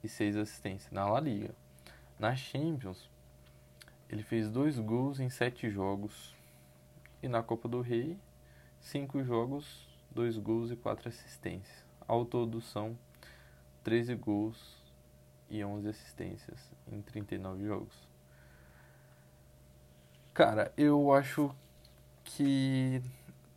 e 0.00 0.08
6 0.08 0.36
assistências 0.36 0.92
na 0.92 1.10
La 1.10 1.18
Liga. 1.18 1.52
Na 2.20 2.36
Champions, 2.36 3.10
ele 4.08 4.22
fez 4.22 4.48
dois 4.48 4.78
gols 4.78 5.18
em 5.18 5.28
sete 5.28 5.68
jogos. 5.68 6.36
E 7.20 7.26
na 7.26 7.42
Copa 7.42 7.68
do 7.68 7.80
Rei, 7.80 8.16
cinco 8.78 9.24
jogos, 9.24 9.88
dois 10.08 10.36
gols 10.38 10.70
e 10.70 10.76
quatro 10.76 11.08
assistências. 11.08 11.84
Ao 12.06 12.24
todo 12.24 12.60
são 12.60 12.96
13 13.82 14.14
gols 14.14 14.80
e 15.48 15.64
11 15.64 15.88
assistências 15.88 16.70
em 16.86 17.02
39 17.02 17.64
jogos. 17.64 18.09
Cara, 20.40 20.72
eu 20.74 21.12
acho 21.12 21.54
que 22.24 23.02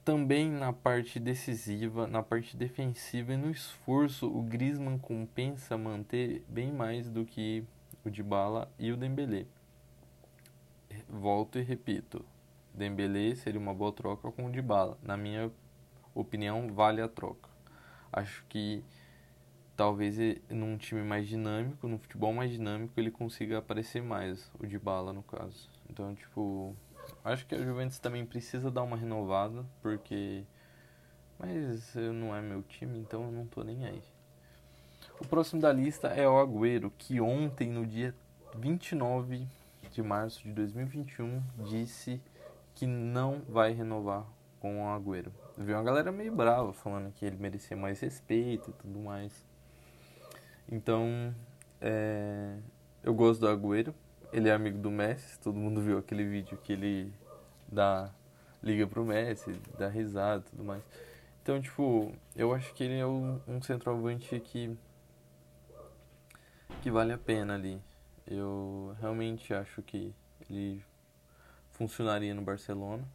também 0.04 0.52
na 0.52 0.74
parte 0.74 1.17
decisiva, 1.17 2.08
na 2.08 2.22
parte 2.22 2.58
defensiva 2.58 3.32
e 3.32 3.38
no 3.38 3.50
esforço, 3.50 4.28
o 4.28 4.41
Griezmann 4.41 5.00
compensa 5.00 5.78
manter 5.78 6.43
bem 6.50 6.74
mais 6.74 7.10
do 7.10 7.24
que 7.24 7.63
o 8.04 8.10
Dybala 8.10 8.69
e 8.78 8.91
o 8.91 8.98
Dembélé 8.98 9.46
volto 11.08 11.58
e 11.58 11.62
repito, 11.62 12.26
Dembélé 12.74 13.34
seria 13.36 13.62
uma 13.62 13.74
boa 13.74 13.93
troca 13.93 14.30
com 14.30 14.48
o 14.48 14.52
Dybala. 14.52 14.98
Na 15.02 15.15
minha 15.15 15.50
opinião, 16.13 16.67
vale 16.67 17.02
a 17.02 17.08
troca. 17.08 17.50
Acho 18.12 18.43
que 18.50 18.84
talvez 19.78 20.17
num 20.50 20.78
time 20.78 21.02
mais 21.02 21.30
dinâmico, 21.30 21.88
num 21.88 21.98
futebol 21.98 22.34
mais 22.34 22.52
dinâmico, 22.52 23.00
ele 23.00 23.10
consiga 23.10 23.60
aparecer 23.60 24.04
mais, 24.04 24.52
o 24.60 24.67
Dybala 24.67 25.13
no 25.13 25.24
caso. 25.24 25.72
Então, 25.93 26.15
tipo, 26.15 26.75
acho 27.23 27.45
que 27.45 27.53
a 27.53 27.63
Juventus 27.63 27.99
também 27.99 28.25
precisa 28.25 28.71
dar 28.71 28.82
uma 28.82 28.97
renovada, 28.97 29.63
porque 29.79 30.43
mas 31.38 31.93
não 31.95 32.36
é 32.36 32.41
meu 32.41 32.63
time, 32.63 32.97
então 32.97 33.25
eu 33.25 33.32
não 33.32 33.45
tô 33.45 33.63
nem 33.63 33.86
aí. 33.86 34.01
O 35.19 35.27
próximo 35.27 35.62
da 35.62 35.71
lista 35.71 36.08
é 36.08 36.27
o 36.27 36.39
Agüero, 36.39 36.91
que 36.97 37.21
ontem, 37.21 37.69
no 37.69 37.86
dia 37.86 38.15
29 38.56 39.47
de 39.91 40.01
março 40.01 40.41
de 40.41 40.51
2021 40.51 41.43
disse 41.60 42.19
que 42.73 42.88
não 42.88 43.43
vai 43.47 43.71
renovar 43.71 44.25
com 44.60 44.84
o 44.84 44.88
Agüero. 44.88 45.32
Viu 45.56 45.75
uma 45.75 45.84
galera 45.84 46.12
meio 46.12 46.36
brava 46.36 46.73
falando 46.73 47.13
que 47.13 47.23
ele 47.23 47.38
merecia 47.38 47.77
mais 47.77 47.99
respeito 47.99 48.71
e 48.71 48.73
tudo 48.73 48.97
mais. 48.97 49.32
Então, 50.67 51.36
é, 51.79 52.58
eu 53.03 53.13
gosto 53.13 53.41
do 53.41 53.47
Agüero. 53.47 53.93
Ele 54.34 54.50
é 54.50 54.52
amigo 54.52 54.80
do 54.80 54.89
Messi. 54.89 55.39
Todo 55.39 55.56
mundo 55.56 55.80
viu 55.80 56.00
aquele 56.00 56.26
vídeo 56.26 56.58
que 56.58 56.74
ele 56.74 57.13
dá 57.72 58.12
liga 58.63 58.88
pro 58.88 59.06
Messi, 59.06 59.62
dá 59.78 59.88
risada 59.88 60.43
e 60.48 60.50
tudo 60.50 60.63
mais. 60.63 60.84
Então, 61.43 61.62
tipo, 61.62 62.12
eu 62.36 62.52
acho 62.52 62.74
que 62.74 62.84
ele 62.84 62.98
é 62.98 63.06
um, 63.06 63.39
um 63.48 63.62
centroavante 63.62 64.39
que 64.39 64.76
que 66.82 66.89
vale 66.89 67.13
a 67.13 67.17
pena 67.17 67.54
ali. 67.54 67.80
Eu 68.26 68.96
realmente 69.00 69.54
acho 69.54 69.84
que 69.84 70.13
ele 70.50 70.84
funcionaria 71.72 72.34
no 72.34 72.41
Barcelona, 72.41 73.08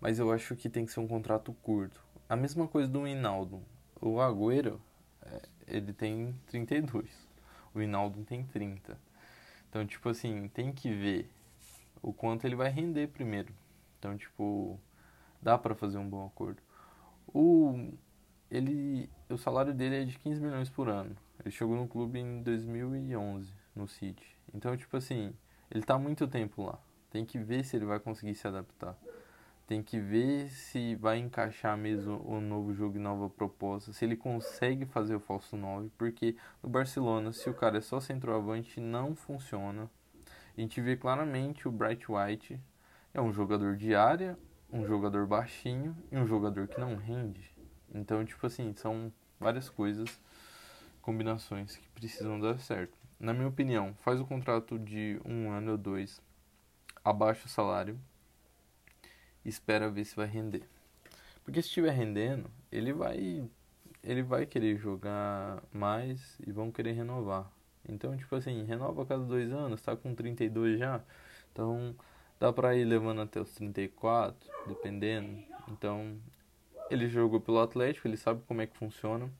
mas 0.00 0.18
eu 0.18 0.32
acho 0.32 0.56
que 0.56 0.70
tem 0.70 0.86
que 0.86 0.92
ser 0.92 1.00
um 1.00 1.06
contrato 1.06 1.52
curto. 1.62 2.02
A 2.28 2.34
mesma 2.34 2.66
coisa 2.66 2.88
do 2.88 3.06
Hinaldo. 3.06 3.62
O 4.00 4.20
Agüero, 4.20 4.80
é, 5.22 5.42
ele 5.66 5.92
tem 5.92 6.34
32. 6.46 7.28
O 7.74 7.82
Hinaldo 7.82 8.24
tem 8.24 8.42
30. 8.44 9.09
Então, 9.70 9.86
tipo 9.86 10.08
assim, 10.08 10.48
tem 10.48 10.72
que 10.72 10.92
ver 10.92 11.30
o 12.02 12.12
quanto 12.12 12.44
ele 12.44 12.56
vai 12.56 12.68
render 12.68 13.06
primeiro. 13.06 13.54
Então, 13.98 14.16
tipo, 14.18 14.78
dá 15.40 15.56
para 15.56 15.76
fazer 15.76 15.96
um 15.96 16.08
bom 16.08 16.26
acordo. 16.26 16.60
O 17.32 17.92
ele 18.50 19.08
o 19.28 19.38
salário 19.38 19.72
dele 19.72 20.02
é 20.02 20.04
de 20.04 20.18
15 20.18 20.40
milhões 20.40 20.68
por 20.68 20.88
ano. 20.88 21.16
Ele 21.38 21.52
chegou 21.52 21.76
no 21.76 21.86
clube 21.86 22.18
em 22.18 22.42
2011 22.42 23.52
no 23.74 23.86
City. 23.86 24.26
Então, 24.52 24.76
tipo 24.76 24.96
assim, 24.96 25.32
ele 25.70 25.84
tá 25.84 25.96
muito 25.96 26.26
tempo 26.26 26.64
lá. 26.64 26.78
Tem 27.08 27.24
que 27.24 27.38
ver 27.38 27.64
se 27.64 27.76
ele 27.76 27.84
vai 27.84 28.00
conseguir 28.00 28.34
se 28.34 28.46
adaptar. 28.48 28.98
Tem 29.70 29.84
que 29.84 30.00
ver 30.00 30.48
se 30.48 30.96
vai 30.96 31.18
encaixar 31.18 31.78
mesmo 31.78 32.20
o 32.26 32.40
novo 32.40 32.74
jogo 32.74 32.96
e 32.96 32.98
nova 32.98 33.30
proposta. 33.30 33.92
Se 33.92 34.04
ele 34.04 34.16
consegue 34.16 34.84
fazer 34.84 35.14
o 35.14 35.20
falso 35.20 35.56
9. 35.56 35.92
Porque 35.96 36.34
no 36.60 36.68
Barcelona, 36.68 37.32
se 37.32 37.48
o 37.48 37.54
cara 37.54 37.78
é 37.78 37.80
só 37.80 38.00
centroavante, 38.00 38.80
não 38.80 39.14
funciona. 39.14 39.88
A 40.58 40.60
gente 40.60 40.80
vê 40.80 40.96
claramente 40.96 41.68
o 41.68 41.70
Bright 41.70 42.04
White 42.10 42.60
é 43.14 43.20
um 43.20 43.32
jogador 43.32 43.76
de 43.76 43.94
área, 43.94 44.36
um 44.72 44.84
jogador 44.84 45.24
baixinho 45.24 45.96
e 46.10 46.18
um 46.18 46.26
jogador 46.26 46.66
que 46.66 46.80
não 46.80 46.96
rende. 46.96 47.56
Então, 47.94 48.24
tipo 48.24 48.44
assim, 48.44 48.74
são 48.74 49.12
várias 49.38 49.70
coisas, 49.70 50.20
combinações 51.00 51.76
que 51.76 51.88
precisam 51.90 52.40
dar 52.40 52.58
certo 52.58 52.98
na 53.20 53.32
minha 53.32 53.46
opinião, 53.46 53.94
faz 54.00 54.18
o 54.18 54.24
contrato 54.24 54.78
de 54.78 55.20
um 55.24 55.50
ano 55.50 55.72
ou 55.72 55.78
dois, 55.78 56.20
abaixa 57.04 57.44
o 57.44 57.50
salário 57.50 58.00
espera 59.44 59.90
ver 59.90 60.04
se 60.04 60.16
vai 60.16 60.26
render. 60.26 60.62
Porque 61.44 61.62
se 61.62 61.68
estiver 61.68 61.92
rendendo, 61.92 62.50
ele 62.70 62.92
vai 62.92 63.48
ele 64.02 64.22
vai 64.22 64.46
querer 64.46 64.78
jogar 64.78 65.62
mais 65.72 66.38
e 66.46 66.50
vão 66.52 66.70
querer 66.70 66.92
renovar. 66.92 67.50
Então, 67.88 68.16
tipo 68.16 68.34
assim, 68.34 68.64
renova 68.64 69.02
a 69.02 69.06
cada 69.06 69.24
dois 69.24 69.52
anos, 69.52 69.82
tá 69.82 69.96
com 69.96 70.14
32 70.14 70.78
já. 70.78 71.02
Então, 71.52 71.94
dá 72.38 72.52
pra 72.52 72.74
ir 72.76 72.84
levando 72.84 73.20
até 73.20 73.40
os 73.40 73.52
34, 73.54 74.50
dependendo. 74.66 75.42
Então, 75.68 76.16
ele 76.90 77.08
jogou 77.08 77.40
pelo 77.40 77.60
Atlético, 77.60 78.08
ele 78.08 78.16
sabe 78.16 78.42
como 78.46 78.60
é 78.60 78.66
que 78.66 78.76
funciona. 78.76 79.30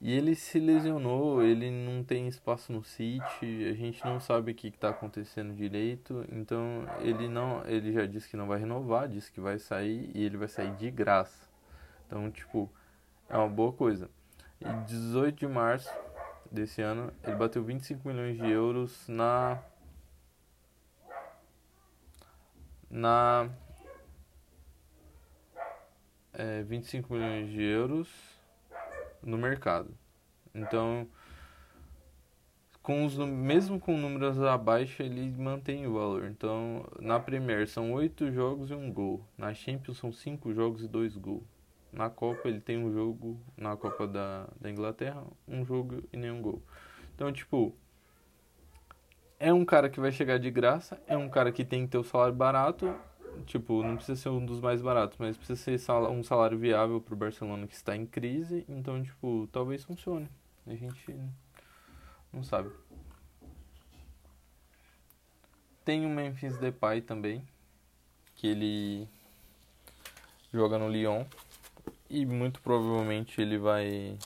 E 0.00 0.12
ele 0.12 0.34
se 0.34 0.58
lesionou, 0.58 1.42
ele 1.42 1.70
não 1.70 2.04
tem 2.04 2.28
espaço 2.28 2.70
no 2.70 2.84
City, 2.84 3.66
a 3.66 3.72
gente 3.72 4.04
não 4.04 4.20
sabe 4.20 4.52
o 4.52 4.54
que 4.54 4.68
está 4.68 4.90
acontecendo 4.90 5.54
direito, 5.54 6.24
então 6.30 6.86
ele 7.00 7.28
não, 7.28 7.64
ele 7.66 7.92
já 7.92 8.04
disse 8.04 8.28
que 8.28 8.36
não 8.36 8.46
vai 8.46 8.58
renovar, 8.58 9.08
disse 9.08 9.32
que 9.32 9.40
vai 9.40 9.58
sair 9.58 10.10
e 10.14 10.22
ele 10.22 10.36
vai 10.36 10.48
sair 10.48 10.74
de 10.76 10.90
graça. 10.90 11.48
Então, 12.06 12.30
tipo, 12.30 12.70
é 13.28 13.38
uma 13.38 13.48
boa 13.48 13.72
coisa. 13.72 14.10
E 14.60 14.68
18 14.86 15.38
de 15.38 15.46
março 15.46 15.90
desse 16.52 16.82
ano, 16.82 17.10
ele 17.24 17.36
bateu 17.36 17.64
25 17.64 18.06
milhões 18.06 18.36
de 18.36 18.50
euros 18.50 19.08
na 19.08 19.62
na 22.90 23.50
é, 26.32 26.62
25 26.62 27.12
milhões 27.12 27.50
de 27.50 27.62
euros 27.62 28.35
no 29.26 29.36
mercado. 29.36 29.90
Então, 30.54 31.06
com 32.80 33.04
os, 33.04 33.18
mesmo 33.18 33.80
com 33.80 33.98
números 33.98 34.40
abaixo, 34.40 35.02
ele 35.02 35.28
mantém 35.36 35.86
o 35.86 35.94
valor. 35.94 36.26
Então, 36.26 36.86
na 37.00 37.18
Premier 37.18 37.68
são 37.68 37.92
8 37.92 38.30
jogos 38.32 38.70
e 38.70 38.74
um 38.74 38.90
gol. 38.92 39.26
Na 39.36 39.52
Champions 39.52 39.98
são 39.98 40.12
5 40.12 40.54
jogos 40.54 40.84
e 40.84 40.88
2 40.88 41.16
gols. 41.16 41.42
Na 41.92 42.08
Copa 42.08 42.48
ele 42.48 42.60
tem 42.60 42.78
um 42.78 42.92
jogo, 42.92 43.40
na 43.56 43.76
Copa 43.76 44.06
da, 44.06 44.48
da 44.60 44.70
Inglaterra, 44.70 45.24
um 45.48 45.64
jogo 45.64 46.02
e 46.12 46.16
nenhum 46.16 46.40
gol. 46.40 46.62
Então, 47.14 47.32
tipo, 47.32 47.74
é 49.40 49.52
um 49.52 49.64
cara 49.64 49.88
que 49.90 49.98
vai 49.98 50.12
chegar 50.12 50.38
de 50.38 50.50
graça, 50.50 51.00
é 51.06 51.16
um 51.16 51.28
cara 51.28 51.50
que 51.50 51.64
tem 51.64 51.84
que 51.84 51.92
ter 51.92 51.98
o 51.98 52.04
salário 52.04 52.34
barato 52.34 52.94
tipo, 53.44 53.82
não 53.82 53.96
precisa 53.96 54.20
ser 54.20 54.28
um 54.28 54.44
dos 54.44 54.60
mais 54.60 54.80
baratos, 54.80 55.18
mas 55.18 55.36
precisa 55.36 55.78
ser 55.78 55.92
um 55.92 56.22
salário 56.22 56.58
viável 56.58 57.00
para 57.00 57.14
o 57.14 57.16
Barcelona 57.16 57.66
que 57.66 57.74
está 57.74 57.96
em 57.96 58.06
crise, 58.06 58.64
então, 58.68 59.02
tipo, 59.02 59.48
talvez 59.52 59.84
funcione. 59.84 60.28
A 60.66 60.74
gente 60.74 61.14
não 62.32 62.42
sabe. 62.42 62.70
Tem 65.84 66.04
o 66.04 66.08
Memphis 66.08 66.58
Depay 66.58 67.00
também, 67.00 67.46
que 68.34 68.48
ele 68.48 69.08
joga 70.52 70.78
no 70.78 70.88
Lyon 70.88 71.24
e 72.10 72.26
muito 72.26 72.60
provavelmente 72.60 73.40
ele 73.40 73.58
vai 73.58 74.18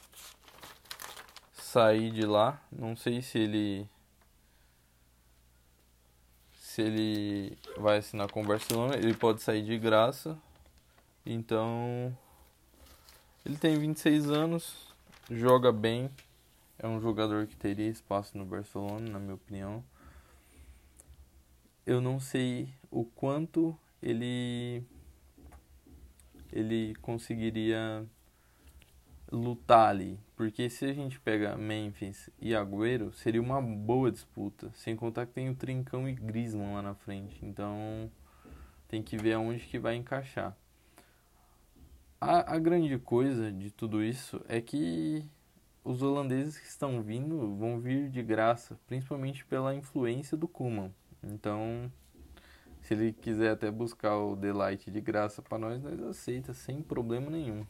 sair 1.53 2.11
de 2.11 2.25
lá. 2.25 2.61
Não 2.73 2.97
sei 2.97 3.21
se 3.21 3.39
ele 3.39 3.89
se 6.71 6.83
ele 6.83 7.59
vai 7.77 7.99
assinar 7.99 8.31
com 8.31 8.43
o 8.43 8.47
Barcelona, 8.47 8.95
ele 8.95 9.13
pode 9.13 9.43
sair 9.43 9.65
de 9.65 9.77
graça. 9.77 10.39
Então, 11.27 12.17
ele 13.45 13.57
tem 13.57 13.77
26 13.77 14.31
anos, 14.31 14.95
joga 15.29 15.73
bem, 15.73 16.09
é 16.79 16.87
um 16.87 17.01
jogador 17.01 17.49
que 17.49 17.57
teria 17.57 17.89
espaço 17.89 18.39
no 18.39 18.45
Barcelona, 18.45 19.11
na 19.11 19.19
minha 19.19 19.35
opinião. 19.35 19.83
Eu 21.85 22.01
não 22.01 22.21
sei 22.21 22.69
o 22.89 23.05
quanto 23.05 23.77
ele 24.01 24.85
ele 26.53 26.95
conseguiria 27.03 28.07
lutar 29.31 29.91
ali. 29.91 30.19
Porque 30.37 30.69
se 30.69 30.85
a 30.85 30.93
gente 30.93 31.21
pega 31.21 31.57
Memphis 31.57 32.31
e 32.41 32.55
Agüero, 32.55 33.13
seria 33.13 33.41
uma 33.41 33.61
boa 33.61 34.11
disputa. 34.11 34.71
Sem 34.75 34.97
contar 34.97 35.27
que 35.27 35.33
tem 35.33 35.49
o 35.49 35.55
Trincão 35.55 36.09
e 36.09 36.15
Griezmann 36.15 36.75
lá 36.75 36.83
na 36.83 36.95
frente. 36.95 37.45
Então 37.45 38.11
tem 38.89 39.03
que 39.03 39.17
ver 39.17 39.35
aonde 39.35 39.67
que 39.67 39.79
vai 39.79 39.95
encaixar. 39.95 40.57
A, 42.21 42.55
a 42.55 42.59
grande 42.59 42.99
coisa 42.99 43.51
de 43.51 43.71
tudo 43.71 44.03
isso 44.03 44.45
é 44.49 44.61
que 44.61 45.25
os 45.83 46.03
holandeses 46.03 46.59
que 46.59 46.67
estão 46.67 47.03
vindo 47.03 47.57
vão 47.57 47.81
vir 47.81 48.11
de 48.11 48.23
graça, 48.23 48.79
principalmente 48.87 49.45
pela 49.45 49.75
influência 49.75 50.37
do 50.37 50.47
Kuman. 50.47 50.93
Então, 51.23 51.91
se 52.83 52.95
ele 52.95 53.13
quiser 53.13 53.53
até 53.53 53.71
buscar 53.71 54.19
o 54.19 54.37
Delight 54.37 54.91
de 54.91 55.01
graça 55.01 55.41
para 55.41 55.59
nós, 55.59 55.83
nós 55.83 56.01
aceita 56.03 56.53
sem 56.53 56.83
problema 56.83 57.31
nenhum. 57.31 57.65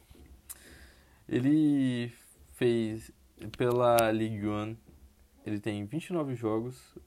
Ele 1.31 2.13
fez 2.55 3.13
pela 3.57 4.11
Ligue 4.11 4.49
1, 4.49 4.77
ele 5.47 5.61
tem 5.61 5.87
29 5.87 6.35
jogos, 6.35 6.99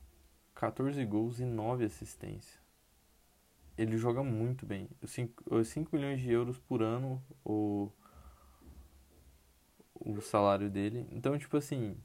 14 0.56 1.04
gols 1.06 1.42
e 1.42 1.46
9 1.46 1.84
assistências. 1.84 2.58
Ele 3.78 3.98
joga 3.98 4.24
muito 4.24 4.66
bem. 4.66 4.88
5, 5.06 5.66
5 5.66 5.94
milhões 5.94 6.22
de 6.22 6.32
euros 6.32 6.58
por 6.58 6.82
ano 6.82 7.22
o, 7.44 7.92
o 9.94 10.22
salário 10.22 10.70
dele. 10.70 11.06
Então, 11.12 11.38
tipo 11.38 11.58
assim, 11.58 11.98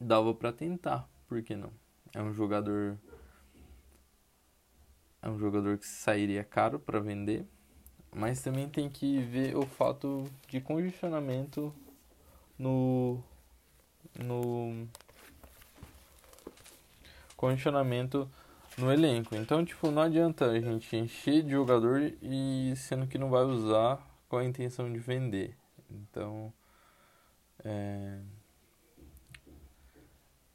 dava 0.00 0.32
para 0.32 0.52
tentar, 0.52 1.10
por 1.26 1.42
que 1.42 1.56
não? 1.56 1.72
É 2.14 2.22
um 2.22 2.32
jogador 2.32 2.96
é 5.20 5.28
um 5.28 5.36
jogador 5.36 5.78
que 5.78 5.86
sairia 5.86 6.44
caro 6.44 6.78
para 6.78 7.00
vender 7.00 7.44
mas 8.14 8.42
também 8.42 8.68
tem 8.68 8.88
que 8.88 9.18
ver 9.22 9.56
o 9.56 9.66
fato 9.66 10.24
de 10.48 10.60
congestionamento 10.60 11.74
no 12.58 13.22
no 14.18 14.86
congestionamento 17.36 18.28
no 18.78 18.92
elenco. 18.92 19.34
Então, 19.34 19.64
tipo, 19.64 19.90
não 19.90 20.02
adianta 20.02 20.46
a 20.46 20.60
gente 20.60 20.96
encher 20.96 21.42
de 21.42 21.50
jogador 21.50 22.12
e 22.22 22.72
sendo 22.76 23.06
que 23.06 23.18
não 23.18 23.30
vai 23.30 23.42
usar 23.42 24.00
com 24.28 24.36
a 24.36 24.44
intenção 24.44 24.92
de 24.92 24.98
vender. 24.98 25.56
Então, 25.90 26.52
é... 27.64 28.18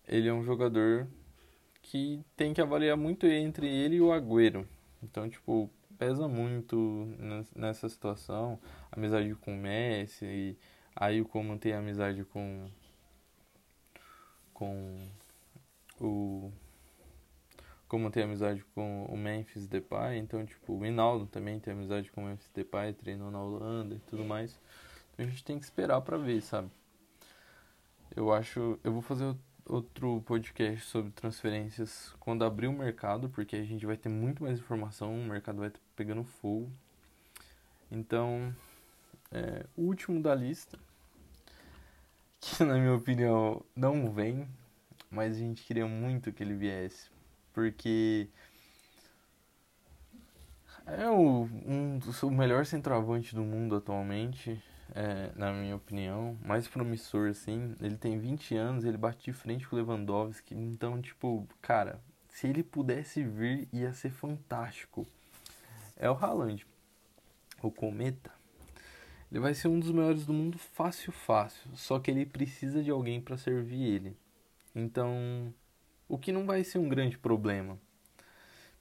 ele 0.08 0.28
é 0.28 0.34
um 0.34 0.44
jogador 0.44 1.08
que 1.82 2.22
tem 2.36 2.54
que 2.54 2.62
avaliar 2.62 2.98
muito 2.98 3.26
entre 3.28 3.68
ele 3.68 3.98
e 3.98 4.02
o 4.02 4.12
Agüero. 4.12 4.68
Então, 5.02 5.30
tipo, 5.30 5.70
pesa 5.98 6.28
muito 6.28 7.08
nessa 7.56 7.90
situação. 7.90 8.60
Amizade 8.92 9.34
com 9.36 9.54
o 9.54 9.58
Messi, 9.58 10.58
aí 10.96 11.22
o 11.22 11.26
Coman 11.26 11.58
tem 11.58 11.74
amizade 11.74 12.24
com 12.26 12.70
com 14.54 14.98
o 16.00 16.52
como 17.88 18.12
tem 18.12 18.24
amizade 18.24 18.64
com 18.76 19.06
o 19.06 19.18
Memphis 19.18 19.66
Depay, 19.66 20.18
então 20.18 20.46
tipo, 20.46 20.74
o 20.74 20.86
Hinaldo 20.86 21.26
também 21.26 21.60
tem 21.60 21.74
amizade 21.74 22.12
com 22.12 22.24
o 22.24 22.26
Memphis 22.28 22.50
Depay, 22.50 22.94
treinou 22.94 23.32
na 23.32 23.42
Holanda 23.42 23.96
e 23.96 24.00
tudo 24.00 24.26
mais. 24.26 24.60
Então 25.14 25.26
a 25.26 25.30
gente 25.30 25.44
tem 25.44 25.58
que 25.58 25.66
esperar 25.66 26.02
para 26.02 26.18
ver, 26.18 26.42
sabe? 26.42 26.70
Eu 28.16 28.34
acho, 28.34 28.78
eu 28.84 28.92
vou 28.92 29.02
fazer 29.02 29.34
outro 29.68 30.22
podcast 30.26 30.86
sobre 30.86 31.12
transferências 31.12 32.14
quando 32.20 32.46
abrir 32.46 32.68
o 32.68 32.74
mercado, 32.74 33.30
porque 33.30 33.56
a 33.56 33.64
gente 33.64 33.86
vai 33.86 33.98
ter 33.98 34.10
muito 34.10 34.44
mais 34.44 34.60
informação, 34.60 35.14
o 35.14 35.26
mercado 35.26 35.60
vai 35.60 35.68
estar 35.68 35.80
pegando 35.96 36.24
fogo. 36.24 36.72
Então, 37.92 38.56
é, 39.32 39.66
o 39.76 39.84
último 39.84 40.22
da 40.22 40.34
lista, 40.34 40.80
que 42.40 42.64
na 42.64 42.76
minha 42.76 42.94
opinião 42.94 43.62
não 43.76 44.12
vem, 44.12 44.48
mas 45.10 45.36
a 45.36 45.40
gente 45.40 45.64
queria 45.64 45.86
muito 45.86 46.32
que 46.32 46.44
ele 46.44 46.54
viesse, 46.54 47.10
porque 47.54 48.30
é 50.86 51.10
o, 51.10 51.44
um, 51.66 52.00
o 52.24 52.32
melhor 52.32 52.66
centroavante 52.66 53.36
do 53.36 53.44
mundo 53.44 53.76
atualmente 53.76 54.62
é, 54.98 55.32
na 55.36 55.54
minha 55.54 55.76
opinião, 55.76 56.36
mais 56.44 56.68
promissor, 56.68 57.30
assim. 57.30 57.76
Ele 57.80 57.96
tem 57.96 58.18
20 58.18 58.56
anos, 58.56 58.84
ele 58.84 58.98
bate 58.98 59.26
de 59.26 59.32
frente 59.32 59.68
com 59.68 59.76
o 59.76 59.80
Lewandowski. 59.80 60.56
Então, 60.56 61.00
tipo, 61.00 61.48
cara, 61.62 62.02
se 62.28 62.48
ele 62.48 62.64
pudesse 62.64 63.24
vir, 63.24 63.70
ia 63.72 63.94
ser 63.94 64.10
fantástico. 64.10 65.08
É 65.96 66.10
o 66.10 66.14
Haaland, 66.14 66.66
o 67.62 67.70
Cometa. 67.70 68.32
Ele 69.32 69.40
vai 69.40 69.54
ser 69.54 69.68
um 69.68 69.80
dos 69.80 69.92
melhores 69.92 70.26
do 70.26 70.34
mundo 70.34 70.58
fácil, 70.58 71.12
fácil. 71.12 71.70
Só 71.76 72.00
que 72.00 72.10
ele 72.10 72.26
precisa 72.26 72.84
de 72.84 72.90
alguém 72.90 73.22
para 73.22 73.38
servir 73.38 73.84
ele. 73.84 74.18
Então, 74.74 75.54
o 76.10 76.18
que 76.18 76.32
não 76.32 76.48
vai 76.48 76.64
ser 76.64 76.80
um 76.80 76.90
grande 76.90 77.20
problema. 77.20 77.78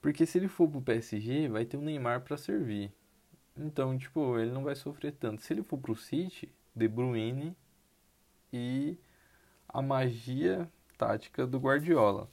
Porque 0.01 0.25
se 0.25 0.39
ele 0.39 0.47
for 0.47 0.67
pro 0.67 0.81
PSG, 0.81 1.47
vai 1.47 1.63
ter 1.63 1.77
o 1.77 1.81
Neymar 1.81 2.21
para 2.21 2.37
servir. 2.37 2.91
Então, 3.57 3.97
tipo, 3.97 4.37
ele 4.39 4.51
não 4.51 4.63
vai 4.63 4.75
sofrer 4.75 5.13
tanto. 5.13 5.41
Se 5.41 5.53
ele 5.53 5.63
for 5.63 5.77
pro 5.77 5.95
City, 5.95 6.49
De 6.75 6.87
Bruyne 6.87 7.55
e 8.53 8.97
a 9.67 9.81
magia 9.81 10.69
tática 10.97 11.45
do 11.45 11.59
Guardiola. 11.59 12.29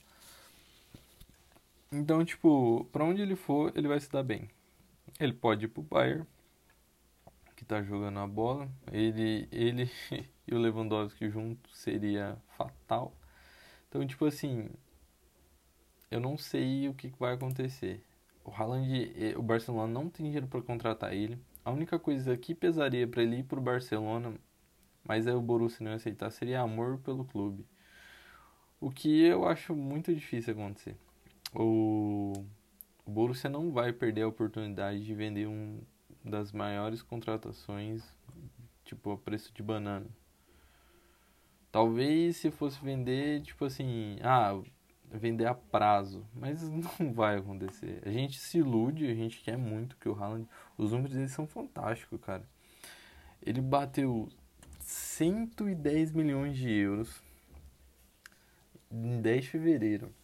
Então, 1.91 2.25
tipo, 2.25 2.85
para 2.93 3.05
onde 3.05 3.23
ele 3.23 3.37
for, 3.37 3.73
ele 3.77 3.89
vai 3.89 4.01
se 4.01 4.11
dar 4.11 4.23
bem. 4.23 4.51
Ele 5.21 5.33
pode 5.33 5.67
ir 5.67 5.69
pro 5.69 5.83
Bayern, 5.83 6.27
que 7.57 7.65
tá 7.65 7.83
jogando 7.83 8.19
a 8.19 8.27
bola. 8.27 8.69
Ele, 8.93 9.49
ele 9.53 9.91
e 10.47 10.55
o 10.55 10.59
Lewandowski 10.59 11.31
junto 11.31 11.71
seria 11.71 12.37
fatal. 12.57 13.15
Então, 13.89 14.07
tipo 14.07 14.27
assim, 14.27 14.69
eu 16.11 16.21
não 16.21 16.37
sei 16.37 16.89
o 16.89 16.95
que 16.95 17.09
vai 17.19 17.35
acontecer. 17.35 18.03
O 18.45 18.51
Haaland, 18.51 19.35
o 19.37 19.43
Barcelona 19.43 19.93
não 19.93 20.11
tem 20.11 20.27
dinheiro 20.27 20.47
para 20.47 20.61
contratar 20.61 21.15
ele. 21.15 21.39
A 21.65 21.71
única 21.71 21.99
coisa 21.99 22.37
que 22.37 22.55
pesaria 22.55 23.09
para 23.09 23.23
ele 23.23 23.39
ir 23.39 23.45
pro 23.45 23.61
Barcelona, 23.61 24.35
mas 25.03 25.27
aí 25.27 25.35
o 25.35 25.41
Borussia 25.41 25.85
não 25.85 25.95
aceitar, 25.95 26.31
seria 26.31 26.61
amor 26.61 26.99
pelo 26.99 27.25
clube. 27.25 27.65
O 28.79 28.91
que 28.91 29.23
eu 29.23 29.49
acho 29.49 29.75
muito 29.75 30.15
difícil 30.15 30.53
acontecer. 30.53 30.95
O, 31.55 32.33
o 33.07 33.11
Borussia 33.11 33.49
não 33.49 33.73
vai 33.73 33.93
perder 33.93 34.23
a 34.23 34.29
oportunidade 34.29 35.03
de 35.03 35.15
vender 35.15 35.47
um 35.47 35.81
das 36.23 36.53
maiores 36.53 37.01
contratações, 37.03 38.03
tipo, 38.85 39.11
a 39.13 39.17
preço 39.17 39.53
de 39.55 39.63
banana. 39.63 40.07
Talvez 41.73 42.37
se 42.37 42.51
fosse 42.51 42.79
vender, 42.85 43.43
tipo 43.43 43.65
assim, 43.65 44.19
ah, 44.23 44.61
vender 45.11 45.47
a 45.47 45.55
prazo, 45.55 46.27
mas 46.35 46.63
não 46.69 47.13
vai 47.13 47.37
acontecer. 47.37 48.03
A 48.05 48.11
gente 48.11 48.39
se 48.39 48.59
ilude, 48.59 49.07
a 49.07 49.15
gente 49.15 49.41
quer 49.41 49.57
muito 49.57 49.97
que 49.97 50.09
o 50.09 50.15
Haaland, 50.15 50.49
os 50.77 50.93
números 50.93 51.15
dele 51.15 51.29
são 51.29 51.47
fantásticos, 51.47 52.21
cara. 52.21 52.47
Ele 53.43 53.61
bateu 53.61 54.29
110 54.81 56.13
milhões 56.13 56.57
de 56.57 56.71
euros 56.71 57.23
em 58.91 59.21
10 59.21 59.45
de 59.45 59.51
fevereiro. 59.51 60.15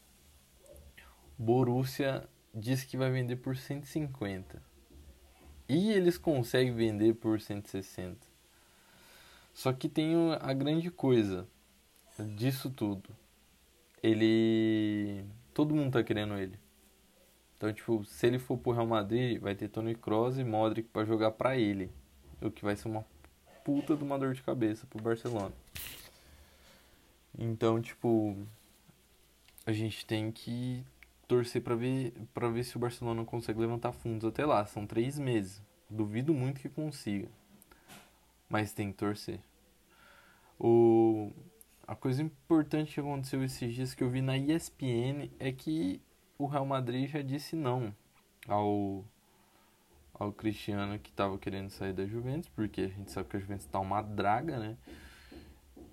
Borussia 1.39 2.29
disse 2.55 2.87
que 2.87 2.97
vai 2.97 3.11
vender 3.11 3.37
por 3.37 3.57
150. 3.57 4.63
E 5.69 5.93
eles 5.93 6.19
conseguem 6.19 6.75
vender 6.75 7.15
por 7.15 7.41
160. 7.41 8.19
Só 9.55 9.73
que 9.73 9.89
tem 9.89 10.15
a 10.41 10.53
grande 10.53 10.91
coisa 10.91 11.47
disso 12.19 12.71
tudo. 12.71 13.20
Ele. 14.03 15.25
Todo 15.53 15.75
mundo 15.75 15.93
tá 15.93 16.03
querendo 16.03 16.35
ele. 16.35 16.59
Então, 17.57 17.73
tipo, 17.73 18.05
se 18.05 18.27
ele 18.27 18.39
for 18.39 18.57
pro 18.57 18.73
Real 18.73 18.87
Madrid, 18.87 19.39
vai 19.39 19.55
ter 19.55 19.69
Toni 19.69 19.95
Kroos 19.95 20.39
e 20.39 20.45
Modric 20.45 20.89
para 20.89 21.05
jogar 21.05 21.33
para 21.33 21.57
ele. 21.57 21.91
O 22.41 22.51
que 22.51 22.65
vai 22.65 22.75
ser 22.75 22.89
uma 22.89 23.05
puta 23.65 23.95
de 23.95 24.03
uma 24.03 24.19
dor 24.19 24.33
de 24.33 24.43
cabeça 24.43 24.87
pro 24.87 25.03
Barcelona. 25.03 25.53
Então, 27.39 27.81
tipo, 27.81 28.37
a 29.67 29.73
gente 29.73 30.07
tem 30.07 30.33
que 30.33 30.85
torcer 31.29 31.63
para 31.63 31.77
ver 31.77 32.13
para 32.35 32.49
ver 32.49 32.65
se 32.65 32.77
o 32.77 32.81
Barcelona 32.81 33.25
consegue 33.25 33.61
levantar 33.61 33.93
fundos 33.93 34.29
até 34.29 34.45
lá. 34.45 34.65
São 34.67 34.87
três 34.87 35.19
meses. 35.19 35.63
Duvido 35.89 36.33
muito 36.33 36.61
que 36.61 36.69
consiga, 36.69 37.29
mas 38.49 38.73
tem 38.73 38.91
que 38.91 38.99
torcer. 38.99 39.41
O 40.59 41.33
a 41.91 41.97
coisa 41.97 42.23
importante 42.23 42.95
que 42.95 43.01
aconteceu 43.01 43.43
esses 43.43 43.75
dias 43.75 43.95
que 43.95 44.05
eu 44.05 44.09
vi 44.09 44.23
na 44.23 44.39
ESPN 44.39 45.29
é 45.41 45.51
que 45.51 46.01
o 46.39 46.47
Real 46.47 46.65
Madrid 46.65 47.11
já 47.11 47.21
disse 47.21 47.57
não 47.57 47.93
ao 48.47 49.05
ao 50.15 50.33
Cristiano 50.33 51.01
que 51.01 51.11
estava 51.11 51.37
querendo 51.37 51.69
sair 51.71 51.93
da 51.93 52.07
Juventus, 52.07 52.49
porque 52.51 52.83
a 52.83 52.87
gente 52.89 53.11
sabe 53.11 53.29
que 53.29 53.37
a 53.37 53.41
Juventus 53.41 53.67
tá 53.67 53.81
uma 53.81 54.03
draga, 54.03 54.57
né? 54.57 54.77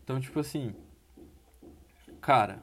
Então, 0.03 0.19
tipo 0.19 0.39
assim, 0.39 0.75
cara, 2.21 2.62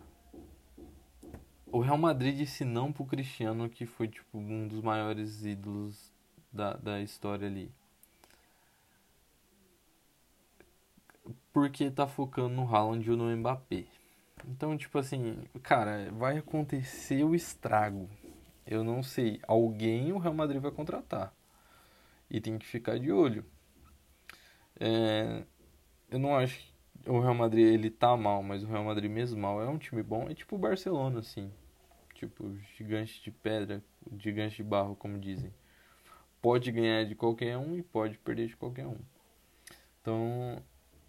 o 1.73 1.81
Real 1.81 1.99
Madrid 1.99 2.37
disse 2.37 2.65
não 2.65 2.93
pro 2.93 3.05
Cristiano, 3.05 3.69
que 3.69 3.85
foi 3.85 4.07
tipo 4.07 4.39
um 4.39 4.69
dos 4.69 4.81
maiores 4.81 5.45
ídolos 5.45 6.13
da, 6.53 6.75
da 6.75 7.01
história 7.01 7.49
ali. 7.49 7.73
Porque 11.55 11.91
tá 11.91 12.07
focando 12.07 12.51
no 12.51 12.69
Haaland 12.69 13.11
ou 13.11 13.17
no 13.17 13.35
Mbappé. 13.35 13.85
Então, 14.47 14.77
tipo 14.77 14.99
assim, 14.99 15.39
cara, 15.63 16.11
vai 16.13 16.37
acontecer 16.37 17.25
o 17.25 17.35
estrago. 17.35 18.11
Eu 18.67 18.85
não 18.85 19.03
sei. 19.03 19.41
Alguém 19.49 20.13
o 20.13 20.19
Real 20.19 20.35
Madrid 20.35 20.61
vai 20.61 20.71
contratar 20.71 21.33
e 22.29 22.41
tem 22.41 22.59
que 22.59 22.67
ficar 22.67 22.99
de 22.99 23.13
olho. 23.13 23.45
É, 24.81 25.45
eu 26.11 26.19
não 26.19 26.37
acho 26.37 26.59
que 26.59 27.09
o 27.09 27.21
Real 27.21 27.35
Madrid 27.35 27.67
ele 27.67 27.89
tá 27.91 28.17
mal, 28.17 28.43
mas 28.43 28.65
o 28.65 28.67
Real 28.67 28.85
Madrid 28.85 29.11
mesmo 29.11 29.41
mal 29.41 29.63
é 29.63 29.69
um 29.69 29.79
time 29.79 30.03
bom, 30.03 30.29
é 30.29 30.35
tipo 30.35 30.57
o 30.57 30.59
Barcelona 30.59 31.21
assim, 31.21 31.53
tipo 32.15 32.57
gigante 32.77 33.23
de 33.23 33.31
pedra, 33.31 33.81
gigante 34.19 34.57
de 34.57 34.65
barro, 34.65 34.97
como 34.97 35.19
dizem. 35.19 35.55
Pode 36.43 36.73
ganhar 36.73 37.05
de 37.05 37.15
qualquer 37.15 37.57
um 37.57 37.77
e 37.77 37.83
pode 37.83 38.19
perder 38.19 38.49
de 38.49 38.57
qualquer 38.57 38.87
um. 38.87 38.99
Então, 40.01 40.63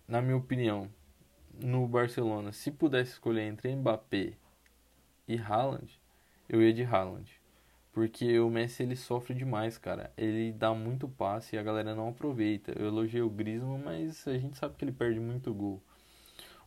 na 0.07 0.21
minha 0.21 0.37
opinião, 0.37 0.89
no 1.63 1.87
Barcelona, 1.87 2.51
se 2.51 2.71
pudesse 2.71 3.13
escolher 3.13 3.43
entre 3.43 3.75
Mbappé 3.75 4.33
e 5.27 5.37
Haaland, 5.37 5.99
eu 6.47 6.61
ia 6.61 6.73
de 6.73 6.83
Haaland. 6.83 7.29
Porque 7.91 8.37
o 8.39 8.49
Messi 8.49 8.83
ele 8.83 8.95
sofre 8.95 9.33
demais, 9.33 9.77
cara. 9.77 10.11
Ele 10.17 10.51
dá 10.51 10.73
muito 10.73 11.07
passe 11.07 11.55
e 11.55 11.59
a 11.59 11.63
galera 11.63 11.95
não 11.95 12.09
aproveita. 12.09 12.73
Eu 12.77 12.87
elogiei 12.87 13.21
o 13.21 13.29
Griezmann, 13.29 13.81
mas 13.81 14.27
a 14.27 14.37
gente 14.37 14.57
sabe 14.57 14.75
que 14.75 14.83
ele 14.83 14.91
perde 14.91 15.17
muito 15.17 15.53
gol. 15.53 15.81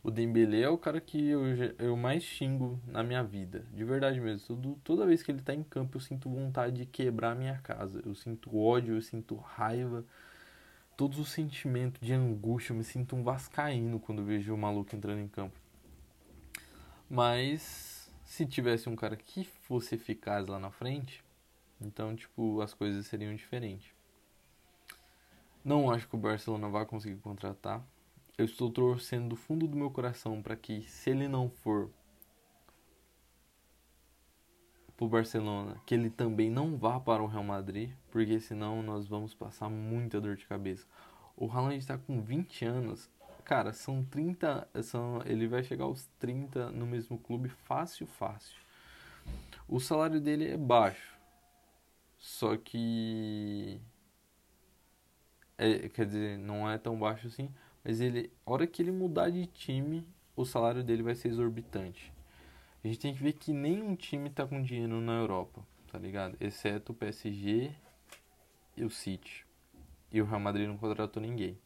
O 0.01 0.09
Dembélé 0.09 0.61
é 0.61 0.69
o 0.69 0.77
cara 0.77 0.99
que 0.99 1.29
eu, 1.29 1.41
eu 1.77 1.95
mais 1.95 2.23
xingo 2.23 2.79
na 2.87 3.03
minha 3.03 3.23
vida. 3.23 3.63
De 3.71 3.83
verdade 3.83 4.19
mesmo. 4.19 4.47
Todo, 4.47 4.79
toda 4.83 5.05
vez 5.05 5.21
que 5.21 5.31
ele 5.31 5.41
tá 5.41 5.53
em 5.53 5.61
campo 5.61 5.97
eu 5.97 6.01
sinto 6.01 6.29
vontade 6.29 6.77
de 6.77 6.85
quebrar 6.87 7.35
minha 7.35 7.59
casa. 7.59 8.01
Eu 8.03 8.15
sinto 8.15 8.57
ódio, 8.57 8.95
eu 8.95 9.01
sinto 9.01 9.35
raiva. 9.35 10.03
Todos 10.99 11.17
os 11.17 11.29
sentimentos 11.29 12.05
de 12.05 12.11
angústia. 12.11 12.73
Eu 12.73 12.77
me 12.77 12.83
sinto 12.83 13.15
um 13.15 13.23
vascaíno 13.23 14.01
quando 14.01 14.21
vejo 14.21 14.53
o 14.53 14.57
maluco 14.57 14.93
entrando 14.93 15.21
em 15.21 15.29
campo. 15.29 15.57
Mas 17.09 18.11
se 18.25 18.45
tivesse 18.45 18.89
um 18.89 18.97
cara 18.97 19.15
que 19.15 19.45
fosse 19.45 19.95
eficaz 19.95 20.45
lá 20.47 20.59
na 20.59 20.69
frente, 20.69 21.23
então, 21.79 22.13
tipo, 22.13 22.59
as 22.59 22.73
coisas 22.73 23.07
seriam 23.07 23.33
diferentes. 23.33 23.93
Não 25.63 25.89
acho 25.89 26.05
que 26.05 26.15
o 26.15 26.19
Barcelona 26.19 26.67
vai 26.67 26.85
conseguir 26.85 27.21
contratar. 27.21 27.81
Eu 28.37 28.43
estou 28.43 28.69
torcendo 28.69 29.29
do 29.29 29.35
fundo 29.37 29.69
do 29.69 29.77
meu 29.77 29.89
coração 29.89 30.41
para 30.41 30.57
que, 30.57 30.81
se 30.81 31.11
ele 31.11 31.29
não 31.29 31.49
for 31.49 31.89
pro 34.99 35.07
Barcelona, 35.07 35.81
que 35.85 35.95
ele 35.95 36.09
também 36.09 36.49
não 36.49 36.75
vá 36.75 36.99
para 36.99 37.23
o 37.23 37.27
Real 37.27 37.43
Madrid, 37.43 37.91
porque 38.11 38.37
senão 38.39 38.83
nós 38.83 39.07
vamos 39.07 39.33
passar 39.33 39.69
muita 39.69 40.19
dor 40.19 40.35
de 40.35 40.45
cabeça. 40.45 40.85
O 41.37 41.49
Haaland 41.49 41.77
está 41.77 41.97
com 41.97 42.21
20 42.21 42.65
anos 42.65 43.09
Cara, 43.49 43.73
são 43.73 44.03
30. 44.03 44.67
São, 44.83 45.23
ele 45.25 45.47
vai 45.47 45.63
chegar 45.63 45.85
aos 45.85 46.05
30 46.19 46.69
no 46.69 46.85
mesmo 46.85 47.17
clube 47.17 47.49
fácil, 47.49 48.05
fácil. 48.05 48.55
O 49.67 49.79
salário 49.79 50.21
dele 50.21 50.49
é 50.51 50.55
baixo. 50.55 51.17
Só 52.19 52.55
que. 52.55 53.81
É, 55.57 55.89
quer 55.89 56.05
dizer, 56.05 56.37
não 56.37 56.69
é 56.69 56.77
tão 56.77 56.99
baixo 56.99 57.25
assim. 57.25 57.49
Mas 57.83 57.99
ele. 57.99 58.31
A 58.45 58.51
hora 58.51 58.67
que 58.67 58.83
ele 58.83 58.91
mudar 58.91 59.31
de 59.31 59.47
time, 59.47 60.07
o 60.35 60.45
salário 60.45 60.83
dele 60.83 61.01
vai 61.01 61.15
ser 61.15 61.29
exorbitante. 61.29 62.13
A 62.83 62.87
gente 62.87 62.99
tem 62.99 63.13
que 63.13 63.21
ver 63.21 63.33
que 63.33 63.51
nenhum 63.51 63.95
time 63.95 64.29
tá 64.29 64.47
com 64.47 64.61
dinheiro 64.61 65.01
na 65.01 65.13
Europa, 65.13 65.61
tá 65.91 65.99
ligado? 65.99 66.37
Exceto 66.39 66.91
o 66.91 66.95
PSG 66.95 67.71
e 68.77 68.85
o 68.85 68.89
City. 68.89 69.45
E 70.11 70.21
o 70.21 70.25
Real 70.25 70.39
Madrid 70.39 70.67
não 70.67 70.77
contratou 70.77 71.21
ninguém. 71.21 71.57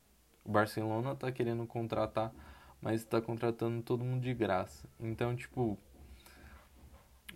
O 0.44 0.52
Barcelona 0.52 1.16
tá 1.16 1.32
querendo 1.32 1.66
contratar, 1.68 2.34
mas 2.82 3.04
tá 3.06 3.22
contratando 3.22 3.82
todo 3.84 4.04
mundo 4.04 4.24
de 4.24 4.34
graça. 4.34 4.90
Então, 5.00 5.36
tipo, 5.36 5.78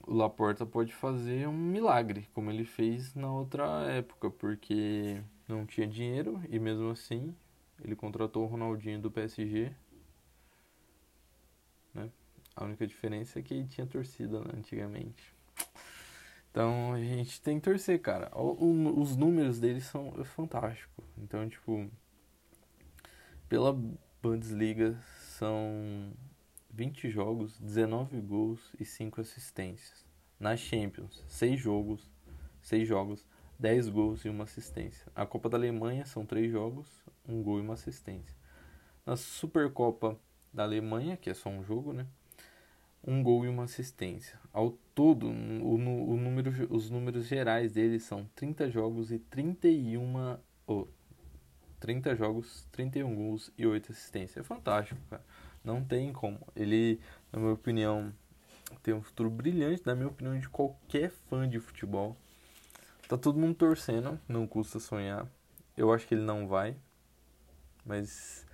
o 0.07 0.13
Laporta 0.13 0.65
pode 0.65 0.93
fazer 0.93 1.47
um 1.47 1.57
milagre, 1.57 2.27
como 2.33 2.49
ele 2.49 2.65
fez 2.65 3.13
na 3.13 3.31
outra 3.31 3.83
época, 3.91 4.31
porque 4.31 5.21
não 5.47 5.65
tinha 5.65 5.87
dinheiro 5.87 6.41
e 6.49 6.57
mesmo 6.57 6.89
assim 6.89 7.35
ele 7.83 7.95
contratou 7.95 8.43
o 8.43 8.47
Ronaldinho 8.47 8.99
do 8.99 9.11
PSG. 9.11 9.71
A 12.57 12.63
única 12.63 12.87
diferença 12.87 13.37
é 13.37 13.41
que 13.43 13.53
ele 13.53 13.67
tinha 13.67 13.85
torcida 13.85 14.39
né, 14.39 14.51
antigamente. 14.57 15.31
Então 16.49 16.91
a 16.91 16.99
gente 16.99 17.39
tem 17.39 17.59
que 17.59 17.69
torcer, 17.69 18.01
cara. 18.01 18.31
os 18.35 19.15
números 19.15 19.59
dele 19.59 19.79
são 19.79 20.11
fantásticos. 20.25 21.05
Então, 21.19 21.47
tipo, 21.47 21.87
pela 23.47 23.77
Bundesliga 24.23 24.99
são 25.19 26.11
20 26.71 27.11
jogos, 27.11 27.59
19 27.59 28.19
gols 28.21 28.73
e 28.79 28.83
5 28.83 29.21
assistências. 29.21 30.03
Na 30.39 30.57
Champions, 30.57 31.23
6 31.27 31.59
jogos, 31.59 32.09
6 32.63 32.87
jogos, 32.87 33.23
10 33.59 33.89
gols 33.89 34.25
e 34.25 34.29
uma 34.29 34.45
assistência. 34.45 35.11
A 35.15 35.27
Copa 35.27 35.47
da 35.47 35.57
Alemanha 35.57 36.07
são 36.07 36.25
3 36.25 36.51
jogos, 36.51 36.87
1 37.29 37.43
gol 37.43 37.59
e 37.59 37.61
uma 37.61 37.75
assistência. 37.75 38.35
Na 39.05 39.15
Supercopa 39.15 40.19
da 40.51 40.63
Alemanha, 40.63 41.15
que 41.15 41.29
é 41.29 41.35
só 41.35 41.49
um 41.51 41.63
jogo, 41.63 41.93
né? 41.93 42.07
Um 43.07 43.23
gol 43.23 43.45
e 43.45 43.47
uma 43.47 43.63
assistência. 43.63 44.37
Ao 44.51 44.71
todo, 44.93 45.27
o, 45.27 45.75
o 45.75 46.17
número, 46.17 46.51
os 46.69 46.89
números 46.89 47.25
gerais 47.25 47.71
dele 47.71 47.99
são 47.99 48.29
30 48.35 48.69
jogos 48.69 49.11
e 49.11 49.17
31. 49.17 50.37
Oh, 50.67 50.87
30 51.79 52.15
jogos, 52.15 52.67
31 52.71 53.15
gols 53.15 53.51
e 53.57 53.65
8 53.65 53.91
assistências. 53.93 54.37
É 54.37 54.43
fantástico, 54.43 54.99
cara. 55.09 55.23
Não 55.63 55.83
tem 55.83 56.11
como. 56.11 56.39
Ele, 56.55 56.99
na 57.31 57.39
minha 57.39 57.53
opinião, 57.53 58.13
tem 58.83 58.93
um 58.93 59.01
futuro 59.01 59.29
brilhante, 59.29 59.83
na 59.85 59.95
minha 59.95 60.07
opinião, 60.07 60.37
de 60.37 60.49
qualquer 60.49 61.11
fã 61.29 61.47
de 61.47 61.59
futebol. 61.59 62.17
Tá 63.07 63.17
todo 63.17 63.39
mundo 63.39 63.55
torcendo, 63.55 64.19
não 64.27 64.45
custa 64.45 64.79
sonhar. 64.79 65.27
Eu 65.75 65.93
acho 65.93 66.07
que 66.07 66.15
ele 66.15 66.23
não 66.23 66.47
vai. 66.47 66.75
Mas 67.85 68.45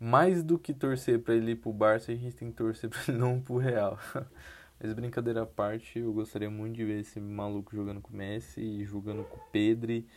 mais 0.00 0.42
do 0.42 0.58
que 0.58 0.72
torcer 0.72 1.22
para 1.22 1.34
ele 1.34 1.52
ir 1.52 1.56
pro 1.56 1.72
Barça, 1.72 2.10
a 2.10 2.14
gente 2.14 2.34
tem 2.34 2.50
que 2.50 2.56
torcer 2.56 2.88
para 2.88 3.00
ele 3.08 3.18
não 3.18 3.36
ir 3.36 3.42
pro 3.42 3.58
Real. 3.58 3.98
Mas 4.80 4.94
brincadeira 4.94 5.42
à 5.42 5.46
parte, 5.46 5.98
eu 5.98 6.10
gostaria 6.10 6.48
muito 6.48 6.76
de 6.76 6.86
ver 6.86 7.00
esse 7.00 7.20
maluco 7.20 7.76
jogando 7.76 8.00
com 8.00 8.10
o 8.14 8.16
Messi 8.16 8.62
e 8.62 8.84
jogando 8.86 9.22
com 9.24 9.36
o 9.36 9.44
Pedri. 9.52 10.08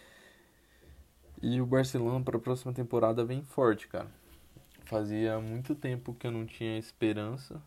E 1.42 1.60
o 1.60 1.66
Barcelona 1.66 2.24
para 2.24 2.38
a 2.38 2.40
próxima 2.40 2.72
temporada 2.72 3.26
vem 3.26 3.44
forte, 3.44 3.90
cara. 3.90 4.10
Fazia 4.86 5.38
muito 5.42 5.76
tempo 5.76 6.14
que 6.14 6.26
eu 6.26 6.32
não 6.32 6.46
tinha 6.46 6.78
esperança. 6.78 7.62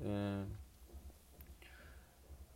É... 0.00 0.44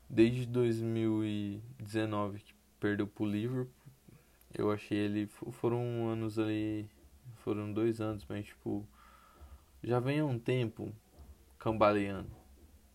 Desde 0.08 0.46
2019 0.46 2.40
que 2.40 2.54
perdeu 2.80 3.06
pro 3.06 3.26
Liverpool, 3.26 3.68
eu 4.56 4.70
achei 4.70 4.96
ele. 4.96 5.26
Foram 5.26 6.08
anos 6.08 6.38
ali. 6.38 6.88
Foram 7.36 7.70
dois 7.70 8.00
anos, 8.00 8.24
mas 8.26 8.46
tipo. 8.46 8.86
Já 9.82 10.00
vem 10.00 10.20
há 10.20 10.24
um 10.24 10.38
tempo 10.38 10.94
cambaleando 11.58 12.42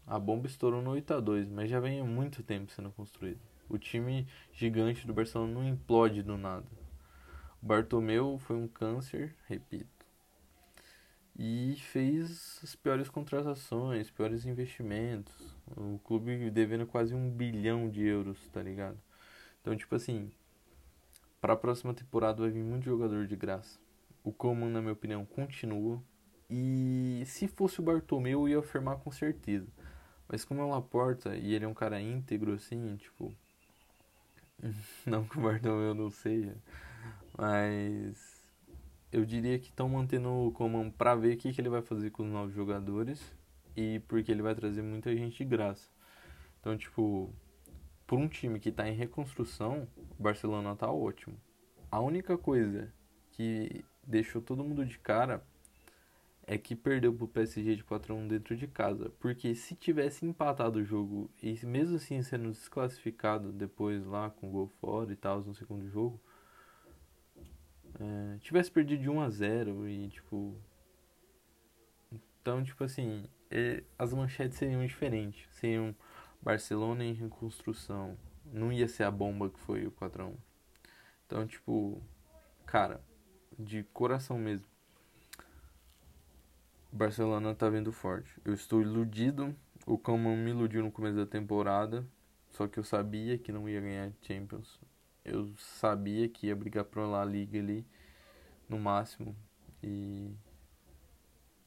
a 0.07 0.17
bomba 0.17 0.47
estourou 0.47 0.81
no 0.81 0.91
8 0.91 1.15
a 1.15 1.19
2 1.19 1.49
mas 1.49 1.69
já 1.69 1.81
vem 1.81 1.99
há 1.99 2.03
muito 2.05 2.41
tempo 2.41 2.71
sendo 2.71 2.89
construído. 2.91 3.41
O 3.67 3.77
time 3.77 4.25
gigante 4.53 5.05
do 5.05 5.13
Barcelona 5.13 5.53
não 5.53 5.67
implode 5.67 6.23
do 6.23 6.37
nada. 6.37 6.65
O 7.61 7.65
Bartomeu 7.65 8.39
foi 8.39 8.55
um 8.55 8.69
câncer, 8.69 9.35
repito. 9.45 10.05
E 11.37 11.75
fez 11.91 12.57
as 12.63 12.73
piores 12.73 13.09
contratações, 13.09 14.09
piores 14.09 14.45
investimentos. 14.45 15.53
O 15.75 15.99
clube 15.99 16.49
devendo 16.51 16.87
quase 16.87 17.13
um 17.13 17.29
bilhão 17.29 17.89
de 17.89 18.05
euros, 18.05 18.39
tá 18.47 18.63
ligado? 18.63 18.97
Então, 19.59 19.75
tipo 19.75 19.93
assim, 19.93 20.31
para 21.41 21.51
a 21.51 21.57
próxima 21.57 21.93
temporada 21.93 22.41
vai 22.41 22.49
vir 22.49 22.63
muito 22.63 22.85
jogador 22.85 23.27
de 23.27 23.35
graça. 23.35 23.77
O 24.23 24.31
Coman, 24.31 24.69
na 24.69 24.79
minha 24.79 24.93
opinião, 24.93 25.25
continua. 25.25 26.01
E 26.49 27.23
se 27.25 27.47
fosse 27.47 27.79
o 27.79 27.83
Bartomeu, 27.83 28.41
eu 28.41 28.49
ia 28.49 28.59
afirmar 28.59 28.97
com 28.97 29.11
certeza. 29.11 29.67
Mas 30.27 30.45
como 30.45 30.61
é 30.61 30.63
o 30.63 30.69
Laporta 30.69 31.35
e 31.35 31.53
ele 31.53 31.65
é 31.65 31.67
um 31.67 31.73
cara 31.73 32.01
íntegro 32.01 32.53
assim, 32.53 32.95
tipo. 32.97 33.33
Não 35.05 35.25
que 35.25 35.37
o 35.37 35.41
Bartomeu 35.41 35.93
não 35.93 36.09
seja. 36.09 36.55
Mas. 37.37 38.35
Eu 39.11 39.25
diria 39.25 39.57
que 39.57 39.67
estão 39.69 39.87
mantendo 39.87 40.29
o 40.29 40.51
Coman 40.51 40.89
pra 40.89 41.15
ver 41.15 41.35
o 41.35 41.37
que, 41.37 41.53
que 41.53 41.61
ele 41.61 41.69
vai 41.69 41.81
fazer 41.81 42.11
com 42.11 42.23
os 42.23 42.29
novos 42.29 42.53
jogadores. 42.53 43.21
E 43.75 43.99
porque 44.07 44.31
ele 44.31 44.41
vai 44.41 44.55
trazer 44.55 44.81
muita 44.81 45.15
gente 45.15 45.37
de 45.37 45.45
graça. 45.45 45.89
Então, 46.59 46.77
tipo. 46.77 47.33
Por 48.05 48.17
um 48.17 48.27
time 48.27 48.57
que 48.57 48.69
está 48.69 48.87
em 48.87 48.95
reconstrução, 48.95 49.85
o 50.17 50.23
Barcelona 50.23 50.73
tá 50.77 50.89
ótimo. 50.89 51.37
A 51.91 51.99
única 51.99 52.37
coisa 52.37 52.93
que 53.31 53.83
deixou 54.01 54.41
todo 54.41 54.63
mundo 54.63 54.85
de 54.85 54.97
cara 54.97 55.43
é 56.47 56.57
que 56.57 56.73
perdeu 56.73 57.13
pro 57.13 57.27
PSG 57.27 57.75
de 57.75 57.83
4 57.83 58.13
a 58.13 58.17
1 58.17 58.27
dentro 58.29 58.55
de 58.55 58.67
casa. 58.67 59.11
Porque 59.19 59.53
se 59.53 59.75
tivesse 59.75 60.25
empatado 60.25 60.79
o 60.79 60.83
jogo 60.83 61.29
e 61.43 61.53
mesmo 61.65 61.97
assim 61.97 62.21
sendo 62.23 62.49
desclassificado 62.51 63.51
depois 63.51 64.05
lá 64.05 64.29
com 64.29 64.49
gol 64.49 64.69
fora 64.79 65.11
e 65.11 65.15
tal 65.17 65.41
no 65.41 65.53
segundo 65.53 65.89
jogo, 65.89 66.19
é, 67.99 68.37
tivesse 68.39 68.71
perdido 68.71 69.01
de 69.01 69.09
1 69.09 69.21
a 69.21 69.29
0 69.29 69.89
e 69.89 70.07
tipo. 70.07 70.55
Então, 72.41 72.63
tipo 72.63 72.81
assim, 72.81 73.25
é, 73.51 73.83
as 73.99 74.13
manchetes 74.13 74.57
seriam 74.57 74.85
diferentes. 74.85 75.53
Seriam 75.53 75.93
Barcelona 76.41 77.03
em 77.03 77.13
reconstrução. 77.13 78.17
Não 78.45 78.71
ia 78.71 78.87
ser 78.87 79.03
a 79.03 79.11
bomba 79.11 79.49
que 79.49 79.59
foi 79.59 79.85
o 79.85 79.91
4 79.91 80.23
a 80.23 80.27
1 80.27 80.37
Então, 81.25 81.45
tipo, 81.45 82.01
cara, 82.65 83.01
de 83.59 83.83
coração 83.83 84.37
mesmo 84.37 84.76
Barcelona 86.97 87.53
tá 87.53 87.69
vindo 87.69 87.91
forte. 87.91 88.41
Eu 88.43 88.53
estou 88.53 88.81
iludido. 88.81 89.55
O 89.85 89.97
Coman 89.97 90.35
me 90.35 90.49
iludiu 90.49 90.83
no 90.83 90.91
começo 90.91 91.15
da 91.15 91.25
temporada. 91.25 92.05
Só 92.49 92.67
que 92.67 92.79
eu 92.79 92.83
sabia 92.83 93.37
que 93.37 93.51
não 93.51 93.69
ia 93.69 93.79
ganhar 93.79 94.11
Champions. 94.21 94.79
Eu 95.23 95.53
sabia 95.57 96.27
que 96.27 96.47
ia 96.47 96.55
brigar 96.55 96.85
pra 96.85 97.05
La 97.05 97.23
Liga 97.23 97.59
ali 97.59 97.85
no 98.67 98.79
máximo. 98.79 99.35
E 99.83 100.33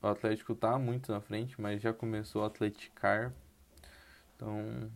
o 0.02 0.08
Atlético 0.08 0.54
tá 0.54 0.76
muito 0.78 1.12
na 1.12 1.20
frente, 1.20 1.60
mas 1.60 1.80
já 1.80 1.92
começou 1.92 2.42
a 2.42 2.48
atleticar. 2.48 3.32
Então 4.34 4.90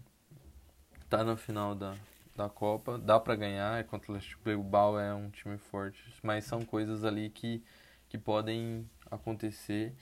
tá 1.08 1.22
na 1.22 1.36
final 1.36 1.76
da, 1.76 1.96
da 2.34 2.48
Copa, 2.48 2.98
dá 2.98 3.20
para 3.20 3.36
ganhar, 3.36 3.78
é 3.78 3.84
contra 3.84 4.10
o 4.10 4.16
Atlético 4.16 4.42
Bilbao 4.42 4.98
é 4.98 5.14
um 5.14 5.30
time 5.30 5.58
forte, 5.58 6.02
mas 6.24 6.44
são 6.44 6.64
coisas 6.64 7.04
ali 7.04 7.30
que, 7.30 7.62
que 8.08 8.18
podem 8.18 8.88
acontecer 9.08 9.94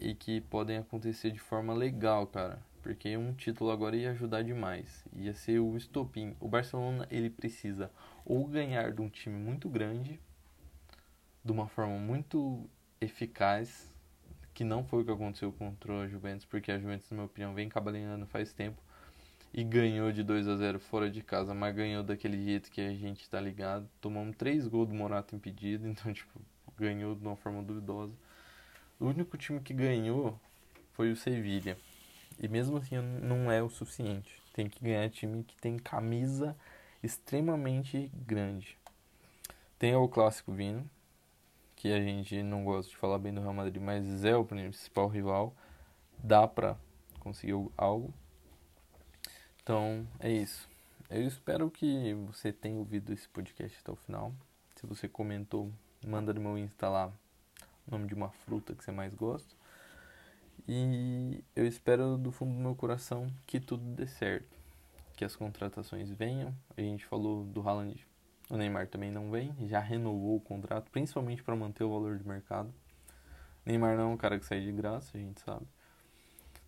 e 0.00 0.14
que 0.14 0.40
podem 0.40 0.78
acontecer 0.78 1.30
de 1.30 1.38
forma 1.38 1.74
legal, 1.74 2.26
cara. 2.26 2.58
Porque 2.82 3.16
um 3.16 3.34
título 3.34 3.70
agora 3.70 3.94
ia 3.94 4.10
ajudar 4.12 4.42
demais. 4.42 5.04
Ia 5.14 5.34
ser 5.34 5.58
o 5.60 5.76
estopim. 5.76 6.34
O 6.40 6.48
Barcelona 6.48 7.06
ele 7.10 7.28
precisa 7.28 7.90
ou 8.24 8.46
ganhar 8.46 8.92
de 8.92 9.02
um 9.02 9.08
time 9.08 9.36
muito 9.36 9.68
grande, 9.68 10.18
de 11.44 11.52
uma 11.52 11.68
forma 11.68 11.98
muito 11.98 12.68
eficaz, 13.00 13.92
que 14.54 14.64
não 14.64 14.84
foi 14.84 15.02
o 15.02 15.04
que 15.04 15.10
aconteceu 15.10 15.52
contra 15.52 16.00
a 16.00 16.08
Juventus, 16.08 16.46
porque 16.46 16.72
a 16.72 16.78
Juventus, 16.78 17.10
na 17.10 17.16
minha 17.16 17.26
opinião, 17.26 17.54
vem 17.54 17.68
cabalinhando 17.68 18.26
faz 18.26 18.52
tempo 18.52 18.82
e 19.52 19.64
ganhou 19.64 20.12
de 20.12 20.22
2 20.22 20.48
a 20.48 20.56
0 20.56 20.78
fora 20.78 21.10
de 21.10 21.22
casa, 21.22 21.52
mas 21.54 21.74
ganhou 21.74 22.02
daquele 22.02 22.42
jeito 22.42 22.70
que 22.70 22.80
a 22.80 22.94
gente 22.94 23.28
tá 23.28 23.40
ligado. 23.40 23.88
Tomamos 24.00 24.36
três 24.36 24.66
gols 24.66 24.88
do 24.88 24.94
Morata 24.94 25.34
impedido, 25.34 25.86
então, 25.88 26.12
tipo, 26.12 26.40
ganhou 26.76 27.14
de 27.14 27.22
uma 27.22 27.36
forma 27.36 27.62
duvidosa. 27.62 28.14
O 29.00 29.06
único 29.06 29.38
time 29.38 29.60
que 29.60 29.72
ganhou 29.72 30.38
foi 30.92 31.10
o 31.10 31.16
Sevilha. 31.16 31.78
E 32.38 32.46
mesmo 32.46 32.76
assim 32.76 32.98
não 32.98 33.50
é 33.50 33.62
o 33.62 33.70
suficiente. 33.70 34.38
Tem 34.52 34.68
que 34.68 34.84
ganhar 34.84 35.08
time 35.08 35.42
que 35.42 35.56
tem 35.56 35.78
camisa 35.78 36.54
extremamente 37.02 38.12
grande. 38.14 38.76
Tem 39.78 39.96
o 39.96 40.06
clássico 40.06 40.52
vindo, 40.52 40.84
que 41.74 41.90
a 41.90 41.98
gente 41.98 42.42
não 42.42 42.62
gosta 42.62 42.90
de 42.90 42.96
falar 42.98 43.18
bem 43.18 43.32
do 43.32 43.40
Real 43.40 43.54
Madrid, 43.54 43.82
mas 43.82 44.22
é 44.22 44.36
o 44.36 44.44
principal 44.44 45.08
rival. 45.08 45.56
Dá 46.22 46.46
pra 46.46 46.76
conseguir 47.20 47.54
algo. 47.78 48.12
Então 49.62 50.06
é 50.18 50.30
isso. 50.30 50.68
Eu 51.08 51.26
espero 51.26 51.70
que 51.70 52.12
você 52.26 52.52
tenha 52.52 52.76
ouvido 52.76 53.14
esse 53.14 53.26
podcast 53.30 53.78
até 53.80 53.92
o 53.92 53.96
final. 53.96 54.34
Se 54.76 54.86
você 54.86 55.08
comentou, 55.08 55.72
manda 56.06 56.34
no 56.34 56.40
meu 56.42 56.58
Insta 56.58 56.86
lá 56.90 57.10
nome 57.90 58.06
de 58.06 58.14
uma 58.14 58.30
fruta 58.30 58.74
que 58.74 58.84
você 58.84 58.92
mais 58.92 59.14
gosta. 59.14 59.54
E 60.68 61.42
eu 61.56 61.66
espero 61.66 62.16
do 62.16 62.30
fundo 62.30 62.54
do 62.54 62.60
meu 62.60 62.74
coração 62.74 63.32
que 63.46 63.58
tudo 63.58 63.82
dê 63.94 64.06
certo, 64.06 64.56
que 65.16 65.24
as 65.24 65.34
contratações 65.34 66.10
venham. 66.10 66.54
A 66.76 66.80
gente 66.80 67.04
falou 67.06 67.44
do 67.44 67.66
Haaland, 67.66 68.06
o 68.48 68.56
Neymar 68.56 68.86
também 68.88 69.10
não 69.10 69.30
vem, 69.30 69.54
já 69.68 69.80
renovou 69.80 70.36
o 70.36 70.40
contrato, 70.40 70.90
principalmente 70.90 71.42
para 71.42 71.56
manter 71.56 71.84
o 71.84 71.90
valor 71.90 72.18
de 72.18 72.26
mercado. 72.26 72.72
Neymar 73.64 73.96
não 73.96 74.10
é 74.10 74.14
um 74.14 74.16
cara 74.16 74.38
que 74.38 74.46
sai 74.46 74.60
de 74.60 74.72
graça, 74.72 75.16
a 75.16 75.20
gente 75.20 75.40
sabe. 75.40 75.66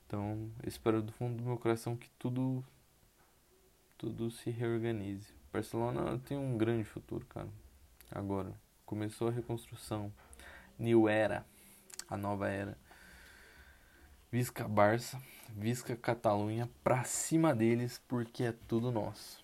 Então, 0.06 0.50
eu 0.62 0.68
espero 0.68 1.02
do 1.02 1.12
fundo 1.12 1.38
do 1.38 1.44
meu 1.44 1.56
coração 1.56 1.96
que 1.96 2.08
tudo 2.18 2.64
tudo 3.96 4.32
se 4.32 4.50
reorganize. 4.50 5.32
Barcelona 5.52 6.18
tem 6.26 6.36
um 6.36 6.58
grande 6.58 6.82
futuro, 6.82 7.24
cara. 7.26 7.48
Agora, 8.10 8.52
começou 8.84 9.28
a 9.28 9.30
reconstrução 9.30 10.12
New 10.78 11.08
Era, 11.08 11.46
a 12.08 12.16
nova 12.16 12.48
era. 12.48 12.76
Visca 14.30 14.66
Barça, 14.66 15.20
Visca 15.50 15.94
Catalunha, 15.96 16.70
pra 16.82 17.04
cima 17.04 17.54
deles, 17.54 18.00
porque 18.08 18.44
é 18.44 18.52
tudo 18.52 18.90
nosso. 18.90 19.41